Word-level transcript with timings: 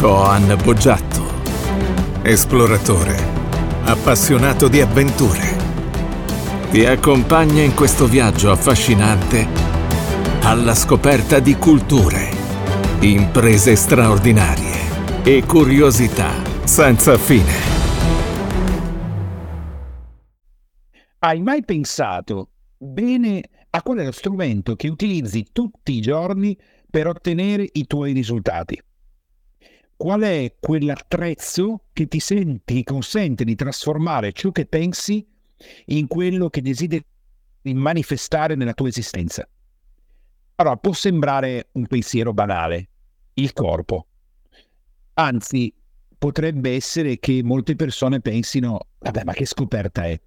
Coan 0.00 0.58
Boggiatto, 0.64 2.22
esploratore, 2.22 3.16
appassionato 3.84 4.66
di 4.66 4.80
avventure. 4.80 5.58
Ti 6.70 6.86
accompagna 6.86 7.60
in 7.60 7.74
questo 7.74 8.06
viaggio 8.06 8.50
affascinante 8.50 9.46
alla 10.40 10.74
scoperta 10.74 11.38
di 11.38 11.54
culture, 11.56 12.30
imprese 13.00 13.76
straordinarie 13.76 15.22
e 15.22 15.44
curiosità 15.44 16.32
senza 16.64 17.18
fine. 17.18 17.52
Hai 21.18 21.42
mai 21.42 21.62
pensato 21.62 22.52
bene 22.78 23.42
a 23.68 23.82
qual 23.82 23.98
è 23.98 24.04
lo 24.06 24.12
strumento 24.12 24.76
che 24.76 24.88
utilizzi 24.88 25.48
tutti 25.52 25.92
i 25.92 26.00
giorni 26.00 26.56
per 26.88 27.06
ottenere 27.06 27.68
i 27.70 27.86
tuoi 27.86 28.14
risultati? 28.14 28.82
Qual 30.00 30.22
è 30.22 30.54
quell'attrezzo 30.58 31.82
che 31.92 32.08
ti 32.08 32.20
senti, 32.20 32.82
consente 32.84 33.44
di 33.44 33.54
trasformare 33.54 34.32
ciò 34.32 34.50
che 34.50 34.64
pensi 34.64 35.28
in 35.88 36.06
quello 36.06 36.48
che 36.48 36.62
desideri 36.62 37.04
manifestare 37.74 38.54
nella 38.54 38.72
tua 38.72 38.88
esistenza. 38.88 39.46
Allora, 40.54 40.76
può 40.76 40.94
sembrare 40.94 41.68
un 41.72 41.86
pensiero 41.86 42.32
banale, 42.32 42.88
il 43.34 43.52
corpo. 43.52 44.06
Anzi, 45.14 45.70
potrebbe 46.16 46.74
essere 46.74 47.18
che 47.18 47.42
molte 47.42 47.76
persone 47.76 48.22
pensino, 48.22 48.86
vabbè, 49.00 49.24
ma 49.24 49.34
che 49.34 49.44
scoperta 49.44 50.06
è? 50.06 50.18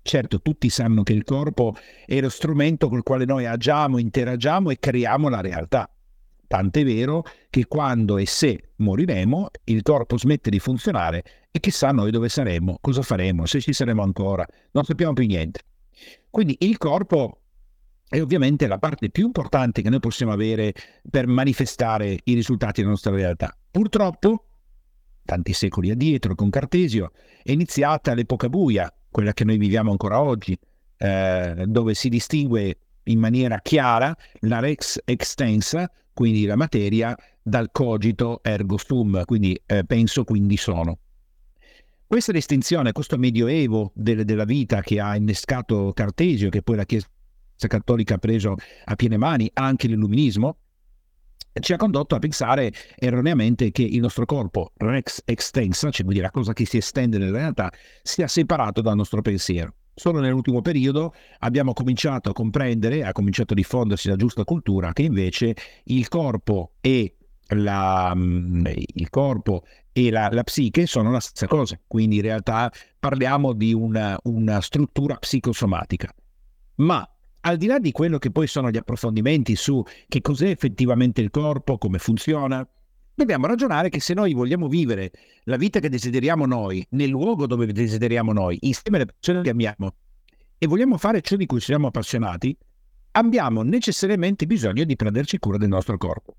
Certo, 0.00 0.40
tutti 0.40 0.70
sanno 0.70 1.02
che 1.02 1.14
il 1.14 1.24
corpo 1.24 1.74
è 2.06 2.20
lo 2.20 2.28
strumento 2.28 2.88
col 2.88 3.02
quale 3.02 3.24
noi 3.24 3.46
agiamo, 3.46 3.98
interagiamo 3.98 4.70
e 4.70 4.78
creiamo 4.78 5.28
la 5.28 5.40
realtà. 5.40 5.90
Tant'è 6.48 6.82
vero 6.82 7.24
che 7.50 7.66
quando 7.66 8.16
e 8.16 8.26
se 8.26 8.70
moriremo, 8.76 9.50
il 9.64 9.82
corpo 9.82 10.16
smette 10.16 10.48
di 10.48 10.58
funzionare 10.58 11.22
e 11.50 11.60
chissà 11.60 11.90
noi 11.90 12.10
dove 12.10 12.30
saremo, 12.30 12.78
cosa 12.80 13.02
faremo, 13.02 13.44
se 13.44 13.60
ci 13.60 13.74
saremo 13.74 14.02
ancora, 14.02 14.46
non 14.72 14.84
sappiamo 14.84 15.12
più 15.12 15.26
niente. 15.26 15.60
Quindi 16.30 16.56
il 16.60 16.78
corpo 16.78 17.42
è 18.08 18.18
ovviamente 18.22 18.66
la 18.66 18.78
parte 18.78 19.10
più 19.10 19.26
importante 19.26 19.82
che 19.82 19.90
noi 19.90 20.00
possiamo 20.00 20.32
avere 20.32 20.72
per 21.10 21.26
manifestare 21.26 22.18
i 22.24 22.32
risultati 22.32 22.80
della 22.80 22.92
nostra 22.92 23.14
realtà. 23.14 23.54
Purtroppo, 23.70 24.46
tanti 25.26 25.52
secoli 25.52 25.90
addietro, 25.90 26.34
con 26.34 26.48
Cartesio, 26.48 27.12
è 27.42 27.52
iniziata 27.52 28.14
l'epoca 28.14 28.48
buia, 28.48 28.90
quella 29.10 29.34
che 29.34 29.44
noi 29.44 29.58
viviamo 29.58 29.90
ancora 29.90 30.22
oggi, 30.22 30.58
eh, 30.96 31.64
dove 31.66 31.92
si 31.92 32.08
distingue 32.08 32.78
in 33.04 33.18
maniera 33.18 33.60
chiara 33.60 34.16
la 34.40 34.60
rex 34.60 34.98
extensa, 35.04 35.90
quindi 36.18 36.46
la 36.46 36.56
materia, 36.56 37.16
dal 37.40 37.68
cogito 37.70 38.40
ergo 38.42 38.76
sum, 38.76 39.24
quindi 39.24 39.56
eh, 39.66 39.84
penso 39.84 40.24
quindi 40.24 40.56
sono. 40.56 40.98
Questa 42.04 42.32
distinzione, 42.32 42.90
questo 42.90 43.16
medioevo 43.16 43.92
de- 43.94 44.24
della 44.24 44.42
vita 44.42 44.80
che 44.80 44.98
ha 44.98 45.14
innescato 45.14 45.92
Cartesio, 45.94 46.48
che 46.48 46.62
poi 46.62 46.74
la 46.74 46.84
Chiesa 46.84 47.06
cattolica 47.68 48.14
ha 48.16 48.18
preso 48.18 48.56
a 48.86 48.96
piene 48.96 49.16
mani, 49.16 49.48
anche 49.54 49.86
l'illuminismo, 49.86 50.56
ci 51.60 51.72
ha 51.72 51.76
condotto 51.76 52.16
a 52.16 52.18
pensare 52.18 52.72
erroneamente 52.96 53.70
che 53.70 53.84
il 53.84 54.00
nostro 54.00 54.24
corpo, 54.24 54.72
rex 54.74 55.22
extensa, 55.24 55.92
cioè 55.92 56.04
quindi 56.04 56.20
la 56.20 56.32
cosa 56.32 56.52
che 56.52 56.66
si 56.66 56.78
estende 56.78 57.18
nella 57.18 57.38
realtà, 57.38 57.70
sia 58.02 58.26
separato 58.26 58.80
dal 58.80 58.96
nostro 58.96 59.22
pensiero. 59.22 59.72
Solo 59.98 60.20
nell'ultimo 60.20 60.62
periodo 60.62 61.12
abbiamo 61.40 61.72
cominciato 61.72 62.30
a 62.30 62.32
comprendere, 62.32 63.02
ha 63.02 63.10
cominciato 63.10 63.52
a 63.52 63.56
diffondersi 63.56 64.08
la 64.08 64.14
giusta 64.14 64.44
cultura, 64.44 64.92
che 64.92 65.02
invece 65.02 65.56
il 65.86 66.06
corpo 66.06 66.74
e 66.80 67.16
la, 67.48 68.12
mm, 68.14 68.66
il 68.94 69.10
corpo 69.10 69.64
e 69.92 70.10
la, 70.10 70.28
la, 70.30 70.44
psiche 70.44 70.86
sono 70.86 71.10
la 71.10 71.18
stessa 71.18 71.48
cosa, 71.48 71.80
quindi 71.84 72.16
in 72.16 72.22
realtà 72.22 72.70
parliamo 72.96 73.52
di 73.52 73.74
una, 73.74 74.16
una 74.22 74.60
struttura 74.60 75.16
psicosomatica. 75.16 76.14
Ma 76.76 77.04
al 77.40 77.56
di 77.56 77.66
là 77.66 77.80
di 77.80 77.90
quello 77.90 78.18
che 78.18 78.30
poi 78.30 78.46
sono 78.46 78.70
gli 78.70 78.76
approfondimenti 78.76 79.56
su 79.56 79.82
che 80.06 80.20
cos'è 80.20 80.48
effettivamente 80.48 81.20
il 81.20 81.30
corpo, 81.30 81.76
come 81.76 81.98
funziona, 81.98 82.64
dobbiamo 83.18 83.46
ragionare 83.46 83.88
che 83.88 84.00
se 84.00 84.14
noi 84.14 84.32
vogliamo 84.32 84.68
vivere 84.68 85.10
la 85.44 85.56
vita 85.56 85.80
che 85.80 85.88
desideriamo 85.88 86.46
noi, 86.46 86.86
nel 86.90 87.08
luogo 87.08 87.46
dove 87.46 87.66
desideriamo 87.72 88.32
noi, 88.32 88.58
insieme 88.60 88.98
alle 88.98 89.06
persone 89.06 89.42
che 89.42 89.50
amiamo, 89.50 89.94
e 90.56 90.66
vogliamo 90.68 90.96
fare 90.98 91.20
ciò 91.20 91.34
di 91.34 91.44
cui 91.44 91.60
siamo 91.60 91.88
appassionati, 91.88 92.56
abbiamo 93.12 93.62
necessariamente 93.62 94.46
bisogno 94.46 94.84
di 94.84 94.94
prenderci 94.94 95.38
cura 95.38 95.58
del 95.58 95.68
nostro 95.68 95.96
corpo. 95.96 96.36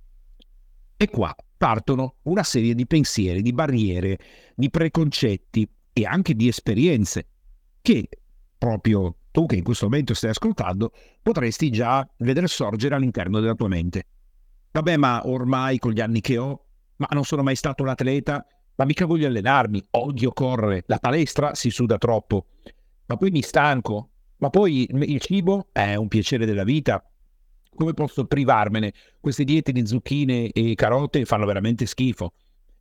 E 0.95 1.09
qua 1.09 1.35
partono 1.57 2.16
una 2.23 2.44
serie 2.44 2.73
di 2.73 2.88
pensieri, 2.88 3.41
di 3.41 3.51
barriere, 3.51 4.17
di 4.56 4.69
preconcetti 4.69 5.69
e 5.91 6.06
anche 6.06 6.34
di 6.34 6.47
esperienze 6.47 7.28
che 7.81 8.07
proprio 8.57 9.16
tu 9.31 9.46
che 9.46 9.57
in 9.57 9.63
questo 9.63 9.85
momento 9.85 10.13
stai 10.13 10.29
ascoltando 10.29 10.94
potresti 11.22 11.69
già 11.69 12.07
vedere 12.19 12.47
sorgere 12.47 12.96
all'interno 12.96 13.41
della 13.41 13.56
tua 13.56 13.67
mente. 13.67 14.06
Vabbè, 14.72 14.96
ma 14.96 15.22
ormai 15.25 15.78
con 15.78 15.91
gli 15.91 16.00
anni 16.00 16.22
che 16.22 16.38
ho 16.38 16.67
ma 16.99 17.07
non 17.11 17.23
sono 17.23 17.43
mai 17.43 17.55
stato 17.55 17.83
un 17.83 17.89
atleta, 17.89 18.45
ma 18.75 18.85
mica 18.85 19.05
voglio 19.05 19.27
allenarmi, 19.27 19.85
odio 19.91 20.31
correre, 20.31 20.83
la 20.87 20.99
palestra 20.99 21.53
si 21.55 21.69
suda 21.69 21.97
troppo, 21.97 22.45
ma 23.07 23.17
poi 23.17 23.31
mi 23.31 23.41
stanco, 23.41 24.09
ma 24.37 24.49
poi 24.49 24.87
il 24.89 25.19
cibo 25.19 25.67
è 25.71 25.95
un 25.95 26.07
piacere 26.07 26.45
della 26.45 26.63
vita. 26.63 27.03
Come 27.75 27.93
posso 27.93 28.25
privarmene? 28.25 28.93
Queste 29.19 29.43
diete 29.43 29.71
di 29.71 29.85
zucchine 29.85 30.49
e 30.49 30.75
carote 30.75 31.25
fanno 31.25 31.45
veramente 31.45 31.85
schifo. 31.85 32.33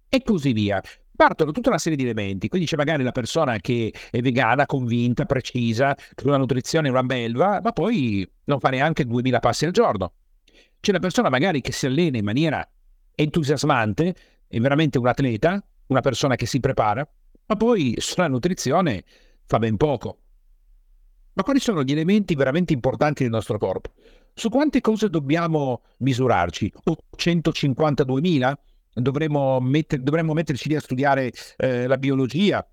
E 0.08 0.22
così 0.22 0.52
via. 0.52 0.80
Partono 1.14 1.50
tutta 1.50 1.68
una 1.68 1.78
serie 1.78 1.96
di 1.96 2.04
elementi. 2.04 2.48
Quindi 2.48 2.66
c'è 2.66 2.76
magari 2.76 3.02
la 3.02 3.12
persona 3.12 3.58
che 3.58 3.92
è 4.10 4.20
vegana, 4.20 4.66
convinta, 4.66 5.24
precisa, 5.24 5.94
che 5.94 6.26
una 6.26 6.36
nutrizione 6.36 6.88
è 6.88 6.90
una 6.90 7.02
belva, 7.02 7.60
ma 7.62 7.72
poi 7.72 8.28
non 8.44 8.60
fa 8.60 8.70
neanche 8.70 9.04
2000 9.04 9.40
passi 9.40 9.66
al 9.66 9.72
giorno. 9.72 10.12
C'è 10.80 10.90
una 10.90 11.00
persona 11.00 11.28
magari 11.28 11.60
che 11.60 11.72
si 11.72 11.86
allena 11.86 12.18
in 12.18 12.24
maniera 12.24 12.68
entusiasmante, 13.20 14.14
è 14.46 14.60
veramente 14.60 14.98
un 14.98 15.08
atleta, 15.08 15.62
una 15.86 16.00
persona 16.00 16.36
che 16.36 16.46
si 16.46 16.60
prepara, 16.60 17.06
ma 17.46 17.56
poi 17.56 17.94
sulla 17.98 18.28
nutrizione 18.28 19.04
fa 19.44 19.58
ben 19.58 19.76
poco. 19.76 20.18
Ma 21.32 21.42
quali 21.42 21.58
sono 21.58 21.82
gli 21.82 21.92
elementi 21.92 22.34
veramente 22.34 22.72
importanti 22.72 23.22
del 23.24 23.32
nostro 23.32 23.58
corpo? 23.58 23.92
Su 24.34 24.48
quante 24.48 24.80
cose 24.80 25.10
dobbiamo 25.10 25.82
misurarci? 25.98 26.72
152.000? 27.16 28.52
Dovremmo, 28.94 29.60
metter, 29.60 30.00
dovremmo 30.00 30.32
metterci 30.32 30.68
lì 30.68 30.76
a 30.76 30.80
studiare 30.80 31.32
eh, 31.56 31.86
la 31.86 31.98
biologia, 31.98 32.66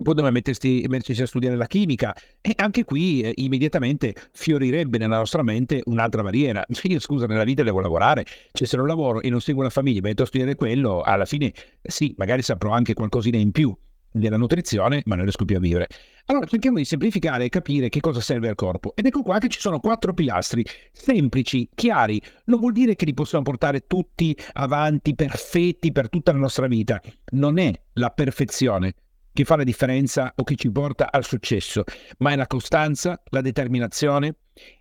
poi 0.00 0.14
dobbiamo 0.14 0.30
mettersi, 0.30 0.84
metterci 0.88 1.22
a 1.22 1.26
studiare 1.26 1.56
la 1.56 1.66
chimica 1.66 2.14
e 2.40 2.52
anche 2.56 2.84
qui 2.84 3.20
eh, 3.20 3.32
immediatamente 3.36 4.14
fiorirebbe 4.32 4.96
nella 4.96 5.18
nostra 5.18 5.42
mente 5.42 5.82
un'altra 5.86 6.22
barriera. 6.22 6.64
Io 6.84 7.00
scusa, 7.00 7.26
nella 7.26 7.44
vita 7.44 7.64
devo 7.64 7.80
lavorare, 7.80 8.24
cioè 8.52 8.66
se 8.66 8.76
non 8.76 8.86
lavoro 8.86 9.20
e 9.20 9.28
non 9.28 9.40
seguo 9.40 9.62
la 9.62 9.70
famiglia, 9.70 10.00
metto 10.02 10.22
a 10.22 10.26
studiare 10.26 10.54
quello, 10.54 11.00
alla 11.00 11.24
fine 11.24 11.52
sì, 11.82 12.14
magari 12.16 12.42
saprò 12.42 12.70
anche 12.70 12.94
qualcosina 12.94 13.38
in 13.38 13.50
più 13.50 13.76
della 14.10 14.36
nutrizione, 14.36 15.02
ma 15.06 15.16
non 15.16 15.24
riesco 15.24 15.44
più 15.44 15.56
a 15.56 15.60
vivere. 15.60 15.88
Allora 16.26 16.46
cerchiamo 16.46 16.76
di 16.76 16.84
semplificare 16.84 17.44
e 17.44 17.48
capire 17.48 17.88
che 17.88 18.00
cosa 18.00 18.20
serve 18.20 18.48
al 18.48 18.54
corpo. 18.54 18.92
Ed 18.94 19.06
ecco 19.06 19.22
qua 19.22 19.38
che 19.38 19.48
ci 19.48 19.60
sono 19.60 19.80
quattro 19.80 20.12
pilastri 20.12 20.64
semplici, 20.92 21.68
chiari. 21.74 22.20
Non 22.44 22.60
vuol 22.60 22.72
dire 22.72 22.94
che 22.94 23.04
li 23.04 23.14
possiamo 23.14 23.44
portare 23.44 23.86
tutti 23.86 24.36
avanti, 24.54 25.14
perfetti 25.14 25.90
per 25.90 26.08
tutta 26.08 26.32
la 26.32 26.38
nostra 26.38 26.66
vita. 26.66 27.00
Non 27.32 27.58
è 27.58 27.72
la 27.94 28.10
perfezione, 28.10 28.94
che 29.38 29.44
fa 29.44 29.54
la 29.54 29.62
differenza 29.62 30.32
o 30.34 30.42
che 30.42 30.56
ci 30.56 30.68
porta 30.68 31.12
al 31.12 31.24
successo, 31.24 31.84
ma 32.18 32.32
è 32.32 32.36
la 32.36 32.48
costanza, 32.48 33.22
la 33.26 33.40
determinazione 33.40 34.34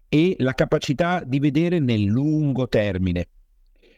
e 0.09 0.35
la 0.40 0.53
capacità 0.53 1.22
di 1.23 1.38
vedere 1.38 1.78
nel 1.78 2.01
lungo 2.01 2.67
termine. 2.67 3.28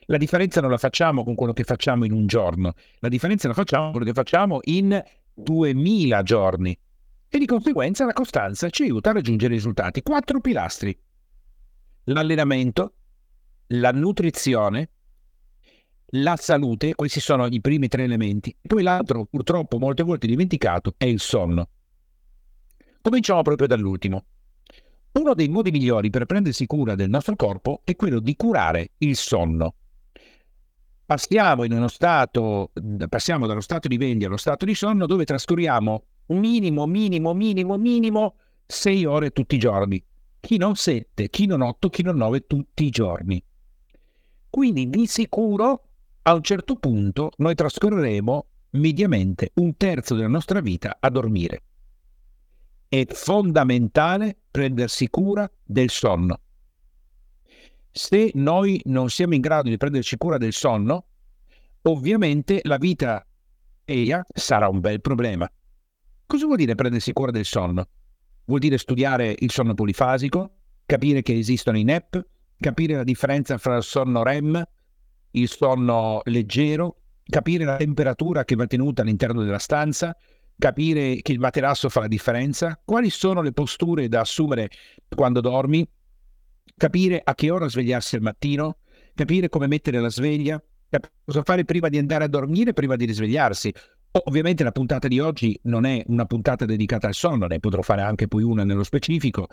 La 0.08 0.18
differenza 0.18 0.60
non 0.60 0.70
la 0.70 0.78
facciamo 0.78 1.24
con 1.24 1.36
quello 1.36 1.54
che 1.54 1.64
facciamo 1.64 2.04
in 2.04 2.12
un 2.12 2.28
giorno, 2.28 2.74
la 3.00 3.08
differenza 3.08 3.48
la 3.48 3.54
facciamo 3.54 3.84
con 3.84 3.92
quello 3.92 4.08
che 4.08 4.14
facciamo 4.14 4.60
in 4.64 5.02
2000 5.34 6.24
giorni. 6.24 6.78
E 7.30 7.38
di 7.38 7.46
conseguenza 7.46 8.04
la 8.04 8.12
costanza 8.12 8.70
ci 8.70 8.84
aiuta 8.84 9.12
a 9.12 9.14
raggiungere 9.14 9.54
i 9.54 9.56
risultati. 9.56 10.02
Quattro 10.02 10.42
pilastri. 10.42 11.00
L'allenamento, 12.04 12.96
la 13.68 13.92
nutrizione, 13.94 14.90
la 16.12 16.36
salute, 16.38 16.96
questi 16.96 17.20
sono 17.20 17.46
i 17.48 17.62
primi 17.62 17.88
tre 17.88 18.04
elementi. 18.04 18.56
Poi 18.62 18.82
l'altro, 18.82 19.26
purtroppo 19.26 19.78
molte 19.78 20.04
volte 20.04 20.28
dimenticato, 20.28 20.94
è 20.98 21.06
il 21.06 21.20
sonno. 21.20 21.70
Cominciamo 23.02 23.42
proprio 23.42 23.68
dall'ultimo. 23.68 24.26
Uno 25.12 25.34
dei 25.34 25.50
modi 25.50 25.72
migliori 25.72 26.10
per 26.10 26.26
prendersi 26.26 26.66
cura 26.66 26.96
del 26.96 27.10
nostro 27.10 27.36
corpo 27.36 27.82
è 27.84 27.96
quello 27.96 28.20
di 28.20 28.36
curare 28.36 28.92
il 29.00 29.16
sonno. 29.16 29.76
Passiamo, 31.06 31.88
stato, 31.88 32.72
passiamo 33.08 33.48
dallo 33.48 33.62
stato 33.62 33.88
di 33.88 33.98
veglia 33.98 34.28
allo 34.28 34.38
stato 34.38 34.66
di 34.66 34.76
sonno 34.76 35.08
dove 35.08 35.26
trascorriamo 35.26 36.04
minimo, 36.28 36.86
minimo, 36.86 37.34
minimo, 37.34 37.78
minimo 37.78 38.36
sei 38.66 39.06
ore 39.06 39.32
tutti 39.32 39.56
i 39.56 39.60
giorni. 39.60 40.04
Chi 40.40 40.58
non 40.58 40.76
sette, 40.76 41.30
chi 41.30 41.48
non 41.48 41.62
otto, 41.62 41.90
chi 41.90 42.04
non 42.04 42.18
nove 42.18 42.46
tutti 42.46 42.86
i 42.86 42.90
giorni. 42.90 43.44
Quindi 44.50 44.90
di 44.90 45.08
sicuro 45.08 45.89
a 46.30 46.36
un 46.36 46.44
certo 46.44 46.76
punto 46.76 47.32
noi 47.38 47.56
trascorreremo 47.56 48.46
mediamente 48.72 49.50
un 49.56 49.76
terzo 49.76 50.14
della 50.14 50.28
nostra 50.28 50.62
vita 50.62 50.98
a 51.00 51.10
dormire. 51.10 51.64
È 52.88 53.04
fondamentale 53.08 54.38
prendersi 54.52 55.10
cura 55.10 55.50
del 55.64 55.90
sonno. 55.90 56.40
Se 57.92 58.30
noi 58.36 58.80
non 58.86 59.10
siamo 59.10 59.34
in 59.34 59.42
grado 59.42 59.70
di 59.70 59.78
prenderci 59.78 60.18
cura 60.18 60.38
del 60.38 60.54
sonno, 60.54 61.06
ovviamente 61.84 62.60
la 62.64 62.78
vita 62.78 63.26
EIA 63.86 64.24
sarà 64.32 64.70
un 64.70 64.82
bel 64.82 65.02
problema. 65.02 65.52
Cosa 66.28 66.46
vuol 66.46 66.58
dire 66.58 66.76
prendersi 66.76 67.12
cura 67.12 67.32
del 67.32 67.46
sonno? 67.46 67.88
Vuol 68.46 68.60
dire 68.60 68.78
studiare 68.78 69.36
il 69.40 69.50
sonno 69.50 69.74
polifasico, 69.74 70.58
capire 70.86 71.24
che 71.24 71.36
esistono 71.36 71.80
i 71.80 71.84
NEP, 71.84 72.24
capire 72.60 72.94
la 72.94 73.04
differenza 73.04 73.58
fra 73.58 73.78
il 73.78 73.84
sonno 73.84 74.22
REM, 74.22 74.64
il 75.32 75.50
sonno 75.50 76.22
leggero, 76.26 76.98
capire 77.24 77.64
la 77.64 77.78
temperatura 77.78 78.44
che 78.44 78.56
va 78.56 78.66
tenuta 78.66 79.02
all'interno 79.02 79.44
della 79.44 79.60
stanza, 79.60 80.16
capire 80.58 81.22
che 81.22 81.32
il 81.32 81.40
materasso 81.40 81.90
fa 81.90 82.02
la 82.02 82.08
differenza, 82.08 82.80
quali 82.84 83.10
sono 83.10 83.42
le 83.42 83.54
posture 83.54 84.08
da 84.08 84.22
assumere 84.22 84.70
quando 85.08 85.40
dormi, 85.42 85.88
capire 86.76 87.22
a 87.24 87.34
che 87.36 87.50
ora 87.50 87.70
svegliarsi 87.70 88.16
al 88.16 88.22
mattino, 88.22 88.78
capire 89.14 89.50
come 89.50 89.68
mettere 89.68 90.00
la 90.00 90.10
sveglia, 90.10 90.62
cosa 91.24 91.44
fare 91.44 91.66
prima 91.66 91.88
di 91.90 91.98
andare 91.98 92.24
a 92.24 92.28
dormire, 92.28 92.74
prima 92.74 92.96
di 92.96 93.06
risvegliarsi. 93.06 93.74
Ovviamente 94.26 94.64
la 94.64 94.72
puntata 94.72 95.08
di 95.08 95.20
oggi 95.20 95.58
non 95.64 95.86
è 95.86 96.04
una 96.08 96.26
puntata 96.26 96.66
dedicata 96.66 97.08
al 97.08 97.14
sonno, 97.14 97.46
ne 97.46 97.60
potrò 97.60 97.82
fare 97.82 98.02
anche 98.02 98.28
poi 98.28 98.44
una 98.44 98.64
nello 98.64 98.84
specifico, 98.84 99.48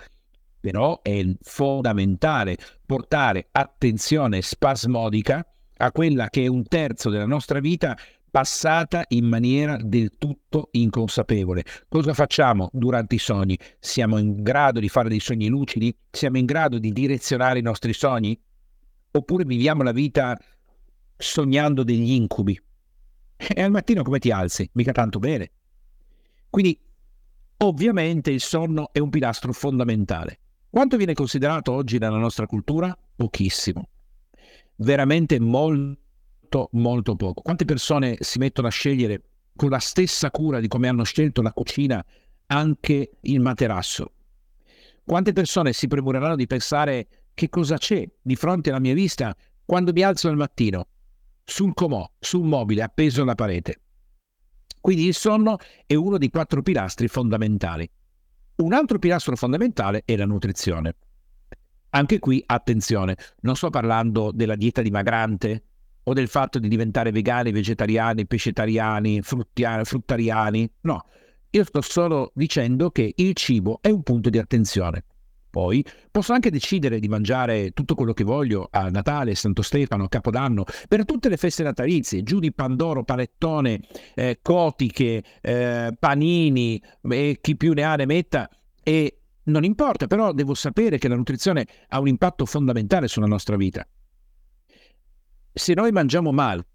però 0.59 1.03
è 1.03 1.23
fondamentale 1.43 2.57
portare 2.87 3.49
attenzione 3.53 4.41
spasmodica 4.41 5.47
a 5.79 5.93
quella 5.93 6.29
che 6.29 6.45
è 6.45 6.47
un 6.47 6.65
terzo 6.65 7.11
della 7.11 7.27
nostra 7.27 7.61
vita 7.61 7.97
passata 8.31 9.05
in 9.09 9.27
maniera 9.27 9.79
del 9.83 10.11
tutto 10.19 10.69
inconsapevole. 10.73 11.65
Cosa 11.89 12.13
facciamo 12.13 12.69
durante 12.73 13.15
i 13.15 13.19
sogni? 13.19 13.59
Siamo 13.79 14.19
in 14.19 14.43
grado 14.43 14.79
di 14.79 14.89
fare 14.89 15.09
dei 15.09 15.21
sogni 15.21 15.49
lucidi? 15.49 15.97
Siamo 16.11 16.37
in 16.37 16.45
grado 16.45 16.79
di 16.79 16.93
direzionare 16.93 17.61
i 17.61 17.63
nostri 17.63 17.95
sogni? 17.95 18.39
Oppure 19.13 19.45
viviamo 19.45 19.83
la 19.83 19.93
vita 19.93 20.39
sognando 21.17 21.83
degli 21.83 22.11
incubi? 22.11 22.61
E 23.37 23.63
al 23.63 23.71
mattino 23.71 24.03
come 24.03 24.19
ti 24.19 24.31
alzi? 24.31 24.69
Mica 24.75 24.93
tanto 24.93 25.19
bene. 25.19 25.51
Quindi 26.51 26.79
ovviamente 27.59 28.31
il 28.31 28.41
sonno 28.41 28.91
è 28.93 28.99
un 28.99 29.09
pilastro 29.09 29.53
fondamentale. 29.53 30.41
Quanto 30.69 30.99
viene 30.99 31.15
considerato 31.15 31.73
oggi 31.73 31.97
nella 31.97 32.19
nostra 32.19 32.47
cultura? 32.47 32.95
Pochissimo. 33.15 33.89
Veramente 34.77 35.41
molto, 35.41 36.69
molto 36.73 37.17
poco. 37.17 37.43
Quante 37.43 37.65
persone 37.65 38.17
si 38.21 38.39
mettono 38.39 38.69
a 38.69 38.71
scegliere 38.71 39.23
con 39.55 39.71
la 39.71 39.79
stessa 39.79 40.31
cura 40.31 40.61
di 40.61 40.69
come 40.69 40.89
hanno 40.89 41.05
scelto 41.05 41.43
la 41.43 41.53
cucina 41.53 42.05
anche 42.47 43.11
il 43.21 43.41
materasso? 43.41 44.13
Quante 45.05 45.33
persone 45.33 45.73
si 45.73 45.87
premureranno 45.87 46.37
di 46.37 46.47
pensare 46.47 47.09
che 47.33 47.49
cosa 47.49 47.79
c'è 47.79 48.09
di 48.21 48.37
fronte 48.37 48.71
alla 48.71 48.81
mia 48.81 48.95
vista 48.95 49.35
quando 49.65 49.93
mi 49.93 50.03
alzo 50.03 50.29
al 50.29 50.37
mattino? 50.37 50.89
sul 51.49 51.75
comò, 51.75 52.11
sul 52.19 52.45
mobile 52.45 52.83
appeso 52.83 53.23
alla 53.23 53.37
parete. 53.37 53.81
Quindi 54.81 55.07
il 55.07 55.15
sonno 55.15 55.59
è 55.87 55.95
uno 55.95 56.19
dei 56.19 56.29
quattro 56.29 56.61
pilastri 56.61 57.07
fondamentali. 57.09 57.89
Un 58.57 58.73
altro 58.73 58.99
pilastro 58.99 59.37
fondamentale 59.37 60.03
è 60.05 60.17
la 60.17 60.27
nutrizione. 60.27 60.97
Anche 61.97 62.19
qui 62.19 62.43
attenzione, 62.45 63.17
non 63.41 63.57
sto 63.57 63.71
parlando 63.71 64.31
della 64.31 64.55
dieta 64.55 64.83
dimagrante 64.83 65.63
o 66.03 66.13
del 66.13 66.29
fatto 66.29 66.59
di 66.59 66.69
diventare 66.69 67.11
vegani, 67.11 67.53
vegetariani, 67.53 68.27
pescetariani, 68.27 69.23
fruttariani, 69.23 70.71
no, 70.83 71.07
io 71.49 71.65
sto 71.65 71.81
solo 71.81 72.33
dicendo 72.35 72.91
che 72.91 73.15
il 73.17 73.33
cibo 73.33 73.79
è 73.81 73.89
un 73.89 74.03
punto 74.03 74.29
di 74.29 74.37
attenzione. 74.37 75.05
Poi 75.49 75.83
posso 76.11 76.35
anche 76.35 76.51
decidere 76.51 76.99
di 76.99 77.09
mangiare 77.09 77.71
tutto 77.71 77.95
quello 77.95 78.13
che 78.13 78.25
voglio 78.25 78.69
a 78.71 78.91
Natale, 78.91 79.35
Santo 79.35 79.63
Stefano, 79.63 80.07
Capodanno, 80.07 80.65
per 80.87 81.07
tutte 81.07 81.31
le 81.31 81.39
feste 81.39 81.63
natalizie, 81.63 82.23
giù 82.23 82.41
di 82.41 82.53
Pandoro, 82.53 83.05
panettone, 83.05 83.81
eh, 84.15 84.41
cotiche, 84.43 85.25
eh, 85.41 85.97
panini 85.99 86.79
e 87.09 87.39
chi 87.41 87.57
più 87.57 87.73
ne 87.73 87.85
ha 87.85 87.95
ne 87.95 88.05
metta. 88.05 88.51
E 88.83 89.23
non 89.47 89.65
importa, 89.65 90.07
però 90.07 90.33
devo 90.33 90.55
sapere 90.55 90.99
che 90.99 91.09
la 91.09 91.17
nutrizione 91.17 91.67
ha 91.89 92.01
un 92.01 92.09
impatto 92.09 92.47
fondamentale 92.47 93.09
sulla 93.09 93.27
nostra 93.27 93.57
vita. 93.57 93.87
Se 95.53 95.75
noi 95.75 95.91
mangiamo 95.93 96.33
male, 96.33 96.67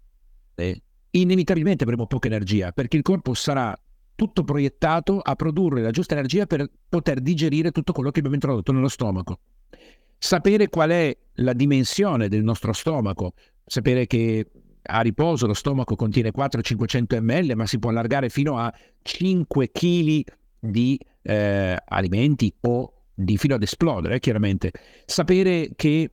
inevitabilmente 1.10 1.84
avremo 1.84 2.06
poca 2.06 2.28
energia 2.28 2.72
perché 2.72 2.96
il 2.96 3.02
corpo 3.02 3.34
sarà 3.34 3.76
tutto 4.14 4.44
proiettato 4.44 5.18
a 5.18 5.34
produrre 5.34 5.82
la 5.82 5.90
giusta 5.90 6.14
energia 6.14 6.46
per 6.46 6.70
poter 6.88 7.20
digerire 7.20 7.70
tutto 7.70 7.92
quello 7.92 8.10
che 8.10 8.18
abbiamo 8.18 8.36
introdotto 8.36 8.72
nello 8.72 8.88
stomaco. 8.88 9.40
Sapere 10.18 10.68
qual 10.68 10.90
è 10.90 11.16
la 11.34 11.52
dimensione 11.52 12.28
del 12.28 12.42
nostro 12.42 12.72
stomaco, 12.72 13.34
sapere 13.64 14.06
che 14.06 14.50
a 14.82 15.00
riposo 15.00 15.46
lo 15.46 15.54
stomaco 15.54 15.96
contiene 15.96 16.32
400-500 16.32 17.20
ml, 17.20 17.52
ma 17.54 17.66
si 17.66 17.78
può 17.78 17.90
allargare 17.90 18.28
fino 18.28 18.58
a 18.58 18.72
5 19.02 19.70
kg 19.70 20.22
di 20.58 20.98
eh, 21.22 21.76
alimenti 21.84 22.54
o 22.62 22.92
di 23.14 23.36
fino 23.36 23.54
ad 23.54 23.62
esplodere, 23.62 24.18
chiaramente. 24.20 24.72
Sapere 25.04 25.70
che 25.76 26.10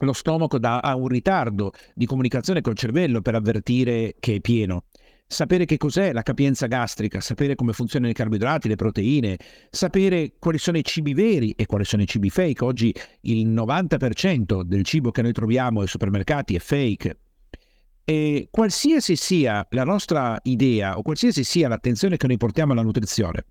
lo 0.00 0.12
stomaco 0.12 0.58
dà, 0.58 0.78
ha 0.78 0.94
un 0.94 1.08
ritardo 1.08 1.72
di 1.94 2.06
comunicazione 2.06 2.60
col 2.60 2.76
cervello 2.76 3.20
per 3.20 3.34
avvertire 3.34 4.16
che 4.20 4.36
è 4.36 4.40
pieno 4.40 4.84
sapere 5.30 5.66
che 5.66 5.76
cos'è 5.76 6.12
la 6.12 6.22
capienza 6.22 6.66
gastrica, 6.66 7.20
sapere 7.20 7.54
come 7.54 7.74
funzionano 7.74 8.10
i 8.10 8.14
carboidrati, 8.14 8.66
le 8.66 8.76
proteine, 8.76 9.36
sapere 9.70 10.32
quali 10.38 10.56
sono 10.56 10.78
i 10.78 10.84
cibi 10.84 11.12
veri 11.12 11.50
e 11.52 11.66
quali 11.66 11.84
sono 11.84 12.02
i 12.02 12.06
cibi 12.06 12.30
fake. 12.30 12.64
Oggi 12.64 12.94
il 13.22 13.46
90% 13.46 14.62
del 14.62 14.84
cibo 14.84 15.10
che 15.10 15.22
noi 15.22 15.32
troviamo 15.32 15.82
ai 15.82 15.86
supermercati 15.86 16.56
è 16.56 16.58
fake. 16.58 17.18
E 18.04 18.48
qualsiasi 18.50 19.16
sia 19.16 19.66
la 19.70 19.84
nostra 19.84 20.38
idea 20.44 20.96
o 20.96 21.02
qualsiasi 21.02 21.44
sia 21.44 21.68
l'attenzione 21.68 22.16
che 22.16 22.26
noi 22.26 22.38
portiamo 22.38 22.72
alla 22.72 22.82
nutrizione, 22.82 23.44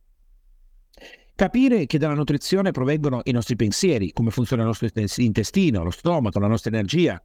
capire 1.38 1.86
che 1.86 2.00
dalla 2.00 2.16
nutrizione 2.16 2.72
provengono 2.72 3.22
i 3.26 3.32
nostri 3.32 3.56
pensieri, 3.56 4.12
come 4.12 4.32
funziona 4.32 4.64
il 4.64 4.70
nostro 4.70 4.90
intestino, 5.18 5.84
lo 5.84 5.92
stomaco, 5.92 6.40
la 6.40 6.48
nostra 6.48 6.72
energia, 6.72 7.24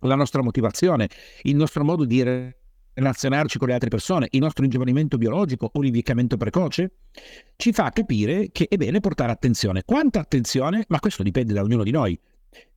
la 0.00 0.14
nostra 0.14 0.42
motivazione, 0.42 1.08
il 1.44 1.56
nostro 1.56 1.82
modo 1.82 2.04
di 2.04 2.22
relazionarci 2.92 3.56
con 3.56 3.68
le 3.68 3.74
altre 3.74 3.88
persone, 3.88 4.28
il 4.32 4.40
nostro 4.40 4.64
ingiovanimento 4.64 5.16
biologico 5.16 5.70
o 5.72 5.80
l'invecchiamento 5.80 6.36
precoce, 6.36 6.96
ci 7.56 7.72
fa 7.72 7.88
capire 7.88 8.50
che 8.52 8.66
è 8.68 8.76
bene 8.76 9.00
portare 9.00 9.32
attenzione. 9.32 9.82
Quanta 9.82 10.20
attenzione? 10.20 10.84
Ma 10.88 11.00
questo 11.00 11.22
dipende 11.22 11.54
da 11.54 11.62
ognuno 11.62 11.84
di 11.84 11.90
noi. 11.90 12.20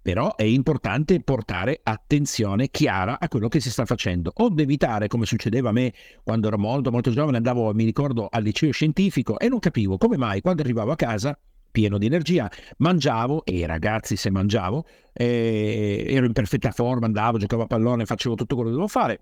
Però 0.06 0.36
è 0.36 0.44
importante 0.44 1.20
portare 1.22 1.80
attenzione 1.82 2.70
chiara 2.70 3.18
a 3.20 3.28
quello 3.28 3.48
che 3.48 3.60
si 3.60 3.72
sta 3.72 3.86
facendo, 3.86 4.32
o 4.36 4.54
evitare, 4.56 5.08
come 5.08 5.26
succedeva 5.26 5.70
a 5.70 5.72
me 5.72 5.94
quando 6.24 6.46
ero 6.46 6.60
molto 6.60 6.92
molto 6.92 7.10
giovane, 7.10 7.38
andavo, 7.38 7.74
mi 7.74 7.86
ricordo, 7.86 8.28
al 8.30 8.44
liceo 8.44 8.70
scientifico 8.70 9.40
e 9.40 9.50
non 9.50 9.58
capivo 9.58 9.98
come 9.98 10.16
mai 10.16 10.42
quando 10.42 10.62
arrivavo 10.62 10.92
a 10.92 10.96
casa 10.96 11.36
pieno 11.72 11.98
di 11.98 12.06
energia, 12.06 12.48
mangiavo 12.78 13.46
e 13.46 13.66
ragazzi 13.66 14.16
se 14.16 14.30
mangiavo, 14.30 14.86
eh, 15.12 16.06
ero 16.08 16.28
in 16.28 16.34
perfetta 16.34 16.70
forma, 16.70 17.08
andavo, 17.08 17.40
giocavo 17.40 17.64
a 17.64 17.66
pallone, 17.66 18.06
facevo 18.06 18.36
tutto 18.36 18.54
quello 18.54 18.70
che 18.70 18.76
dovevo 18.76 18.92
fare, 18.92 19.20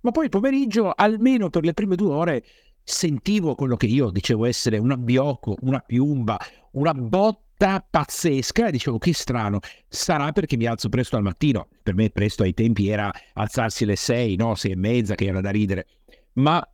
ma 0.00 0.10
poi 0.10 0.24
il 0.24 0.30
pomeriggio, 0.30 0.90
almeno 0.92 1.48
per 1.48 1.62
le 1.62 1.74
prime 1.74 1.94
due 1.94 2.12
ore, 2.12 2.44
sentivo 2.82 3.54
quello 3.54 3.76
che 3.76 3.86
io 3.86 4.10
dicevo 4.10 4.46
essere 4.46 4.78
un 4.78 4.90
abbiocco, 4.90 5.54
una 5.60 5.78
piumba, 5.78 6.36
una 6.72 6.92
botta 6.92 7.43
pazzesca 7.56 8.68
e 8.68 8.70
dicevo 8.70 8.98
che 8.98 9.12
strano, 9.14 9.60
sarà 9.88 10.32
perché 10.32 10.56
mi 10.56 10.66
alzo 10.66 10.88
presto 10.88 11.16
al 11.16 11.22
mattino. 11.22 11.68
Per 11.82 11.94
me 11.94 12.10
presto 12.10 12.42
ai 12.42 12.54
tempi 12.54 12.88
era 12.88 13.12
alzarsi 13.34 13.84
alle 13.84 13.96
sei, 13.96 14.36
no, 14.36 14.54
sei 14.54 14.72
e 14.72 14.76
mezza 14.76 15.14
che 15.14 15.26
era 15.26 15.40
da 15.40 15.50
ridere. 15.50 15.86
Ma 16.34 16.66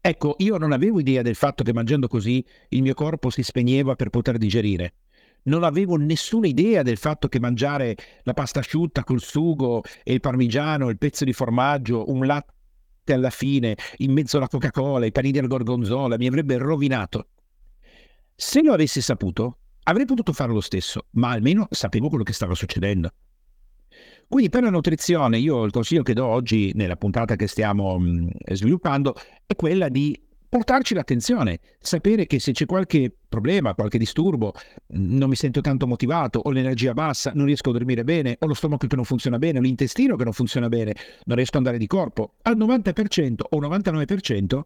ecco, 0.00 0.34
io 0.38 0.56
non 0.58 0.72
avevo 0.72 1.00
idea 1.00 1.22
del 1.22 1.34
fatto 1.34 1.64
che 1.64 1.72
mangiando 1.72 2.06
così 2.06 2.44
il 2.68 2.82
mio 2.82 2.94
corpo 2.94 3.30
si 3.30 3.42
spegneva 3.42 3.94
per 3.96 4.10
poter 4.10 4.38
digerire 4.38 4.94
non 5.42 5.64
avevo 5.64 5.96
nessuna 5.96 6.46
idea 6.46 6.82
del 6.82 6.98
fatto 6.98 7.28
che 7.28 7.40
mangiare 7.40 7.96
la 8.24 8.34
pasta 8.34 8.58
asciutta 8.58 9.04
col 9.04 9.20
sugo 9.20 9.82
e 10.02 10.12
il 10.12 10.20
parmigiano, 10.20 10.90
il 10.90 10.98
pezzo 10.98 11.24
di 11.24 11.32
formaggio, 11.32 12.10
un 12.10 12.26
latte 12.26 13.12
alla 13.12 13.30
fine, 13.30 13.76
in 13.98 14.12
mezzo 14.12 14.36
alla 14.36 14.48
Coca-Cola, 14.48 15.06
i 15.06 15.12
panini 15.12 15.38
al 15.38 15.46
gorgonzola, 15.46 16.18
mi 16.18 16.26
avrebbe 16.26 16.58
rovinato. 16.58 17.28
Se 18.42 18.62
lo 18.62 18.72
avessi 18.72 19.02
saputo, 19.02 19.58
avrei 19.82 20.06
potuto 20.06 20.32
fare 20.32 20.50
lo 20.50 20.62
stesso, 20.62 21.08
ma 21.10 21.28
almeno 21.28 21.68
sapevo 21.68 22.08
quello 22.08 22.24
che 22.24 22.32
stava 22.32 22.54
succedendo. 22.54 23.10
Quindi 24.26 24.48
per 24.48 24.62
la 24.62 24.70
nutrizione, 24.70 25.36
io 25.36 25.62
il 25.64 25.70
consiglio 25.70 26.02
che 26.02 26.14
do 26.14 26.24
oggi 26.24 26.72
nella 26.74 26.96
puntata 26.96 27.36
che 27.36 27.46
stiamo 27.46 27.98
mh, 27.98 28.30
sviluppando 28.52 29.14
è 29.44 29.54
quella 29.54 29.90
di 29.90 30.18
portarci 30.48 30.94
l'attenzione, 30.94 31.60
sapere 31.80 32.24
che 32.24 32.40
se 32.40 32.52
c'è 32.52 32.64
qualche 32.64 33.14
problema, 33.28 33.74
qualche 33.74 33.98
disturbo, 33.98 34.54
non 34.92 35.28
mi 35.28 35.36
sento 35.36 35.60
tanto 35.60 35.86
motivato, 35.86 36.40
ho 36.42 36.50
l'energia 36.50 36.94
bassa, 36.94 37.32
non 37.34 37.44
riesco 37.44 37.68
a 37.68 37.72
dormire 37.74 38.04
bene, 38.04 38.38
ho 38.40 38.46
lo 38.46 38.54
stomaco 38.54 38.86
che 38.86 38.96
non 38.96 39.04
funziona 39.04 39.36
bene, 39.36 39.58
ho 39.58 39.62
l'intestino 39.62 40.16
che 40.16 40.24
non 40.24 40.32
funziona 40.32 40.70
bene, 40.70 40.94
non 41.24 41.36
riesco 41.36 41.58
ad 41.58 41.66
andare 41.66 41.76
di 41.76 41.86
corpo, 41.86 42.36
al 42.40 42.56
90% 42.56 43.34
o 43.50 43.60
99% 43.60 44.60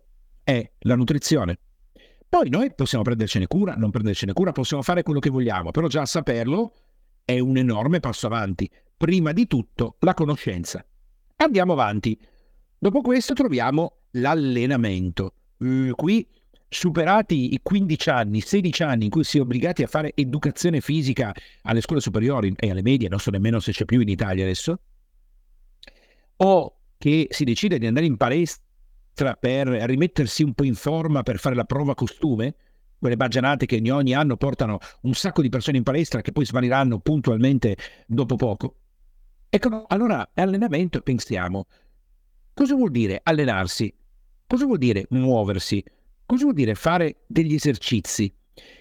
è 0.45 0.71
la 0.79 0.95
nutrizione. 0.95 1.59
Poi 2.29 2.49
noi 2.49 2.75
possiamo 2.75 3.05
prendercene 3.05 3.47
cura, 3.47 3.75
non 3.75 3.91
prendercene 3.91 4.33
cura, 4.33 4.53
possiamo 4.53 4.83
fare 4.83 5.03
quello 5.03 5.21
che 5.21 5.31
vogliamo, 5.31 5.71
però 5.71 5.87
già 5.87 6.05
saperlo 6.05 6.73
è 7.25 7.39
un 7.39 7.57
enorme 7.57 8.01
passo 8.01 8.27
avanti. 8.27 8.69
Prima 8.97 9.33
di 9.33 9.47
tutto 9.47 9.97
la 10.01 10.15
conoscenza. 10.15 10.85
Andiamo 11.37 11.73
avanti. 11.73 12.19
Dopo 12.79 13.01
questo 13.01 13.35
troviamo 13.35 13.99
l'allenamento. 14.13 15.35
Uh, 15.59 15.91
qui 15.95 16.27
superati 16.69 17.55
i 17.55 17.61
15 17.63 18.11
anni, 18.11 18.41
16 18.41 18.83
anni 18.83 19.05
in 19.05 19.11
cui 19.11 19.25
si 19.25 19.39
è 19.39 19.41
obbligati 19.41 19.83
a 19.83 19.87
fare 19.87 20.13
educazione 20.15 20.81
fisica 20.81 21.33
alle 21.63 21.81
scuole 21.81 22.01
superiori 22.01 22.53
e 22.57 22.71
alle 22.71 22.83
medie, 22.83 23.09
non 23.09 23.21
so 23.21 23.31
nemmeno 23.31 23.61
se 23.61 23.71
c'è 23.71 23.85
più 23.85 24.01
in 24.01 24.09
Italia 24.09 24.43
adesso, 24.43 24.81
o 26.37 26.77
che 26.99 27.29
si 27.31 27.45
decide 27.45 27.79
di 27.79 27.87
andare 27.87 28.07
in 28.07 28.17
palestra 28.17 28.64
per 29.15 29.69
rimettersi 29.69 30.43
un 30.43 30.55
po' 30.55 30.65
in 30.65 30.75
forma 30.75 31.23
per 31.23 31.39
fare 31.39 31.55
la 31.55 31.65
prova 31.65 31.95
costume, 31.95 32.55
quelle 32.99 33.17
baggianate 33.17 33.67
che 33.67 33.81
ogni 33.91 34.15
anno 34.15 34.37
portano 34.37 34.79
un 35.03 35.15
sacco 35.15 35.43
di 35.43 35.49
persone 35.49 35.77
in 35.77 35.83
palestra 35.83 36.21
che 36.21 36.33
poi 36.33 36.45
svaniranno 36.45 36.99
puntualmente 36.99 37.77
dopo 38.07 38.37
poco. 38.37 38.77
Ecco, 39.49 39.85
allora 39.87 40.31
allenamento 40.35 41.01
pensiamo, 41.01 41.67
cosa 42.53 42.75
vuol 42.75 42.91
dire 42.91 43.21
allenarsi? 43.23 43.95
Cosa 44.47 44.65
vuol 44.65 44.79
dire 44.79 45.07
muoversi? 45.11 45.85
Cosa 46.27 46.43
vuol 46.43 46.55
dire 46.55 46.75
fare 46.75 47.25
degli 47.27 47.55
esercizi? 47.55 48.35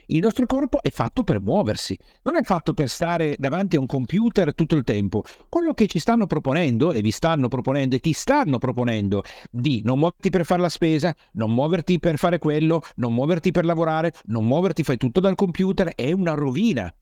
Il 0.07 0.19
nostro 0.19 0.45
corpo 0.45 0.81
è 0.81 0.89
fatto 0.89 1.23
per 1.23 1.41
muoversi, 1.41 1.97
non 2.23 2.35
è 2.35 2.43
fatto 2.43 2.73
per 2.73 2.89
stare 2.89 3.35
davanti 3.39 3.75
a 3.75 3.79
un 3.79 3.85
computer 3.85 4.53
tutto 4.53 4.75
il 4.75 4.83
tempo. 4.83 5.23
Quello 5.49 5.73
che 5.73 5.87
ci 5.87 5.99
stanno 5.99 6.27
proponendo, 6.27 6.91
e 6.91 7.01
vi 7.01 7.11
stanno 7.11 7.47
proponendo, 7.47 7.95
e 7.95 7.99
ti 7.99 8.13
stanno 8.13 8.59
proponendo, 8.59 9.23
di 9.49 9.81
non 9.83 9.99
muoverti 9.99 10.29
per 10.29 10.45
fare 10.45 10.61
la 10.61 10.69
spesa, 10.69 11.15
non 11.33 11.51
muoverti 11.51 11.99
per 11.99 12.17
fare 12.17 12.37
quello, 12.37 12.81
non 12.95 13.13
muoverti 13.13 13.51
per 13.51 13.65
lavorare, 13.65 14.13
non 14.25 14.45
muoverti, 14.45 14.83
fai 14.83 14.97
tutto 14.97 15.19
dal 15.19 15.35
computer, 15.35 15.93
è 15.95 16.11
una 16.11 16.33
rovina. 16.33 16.93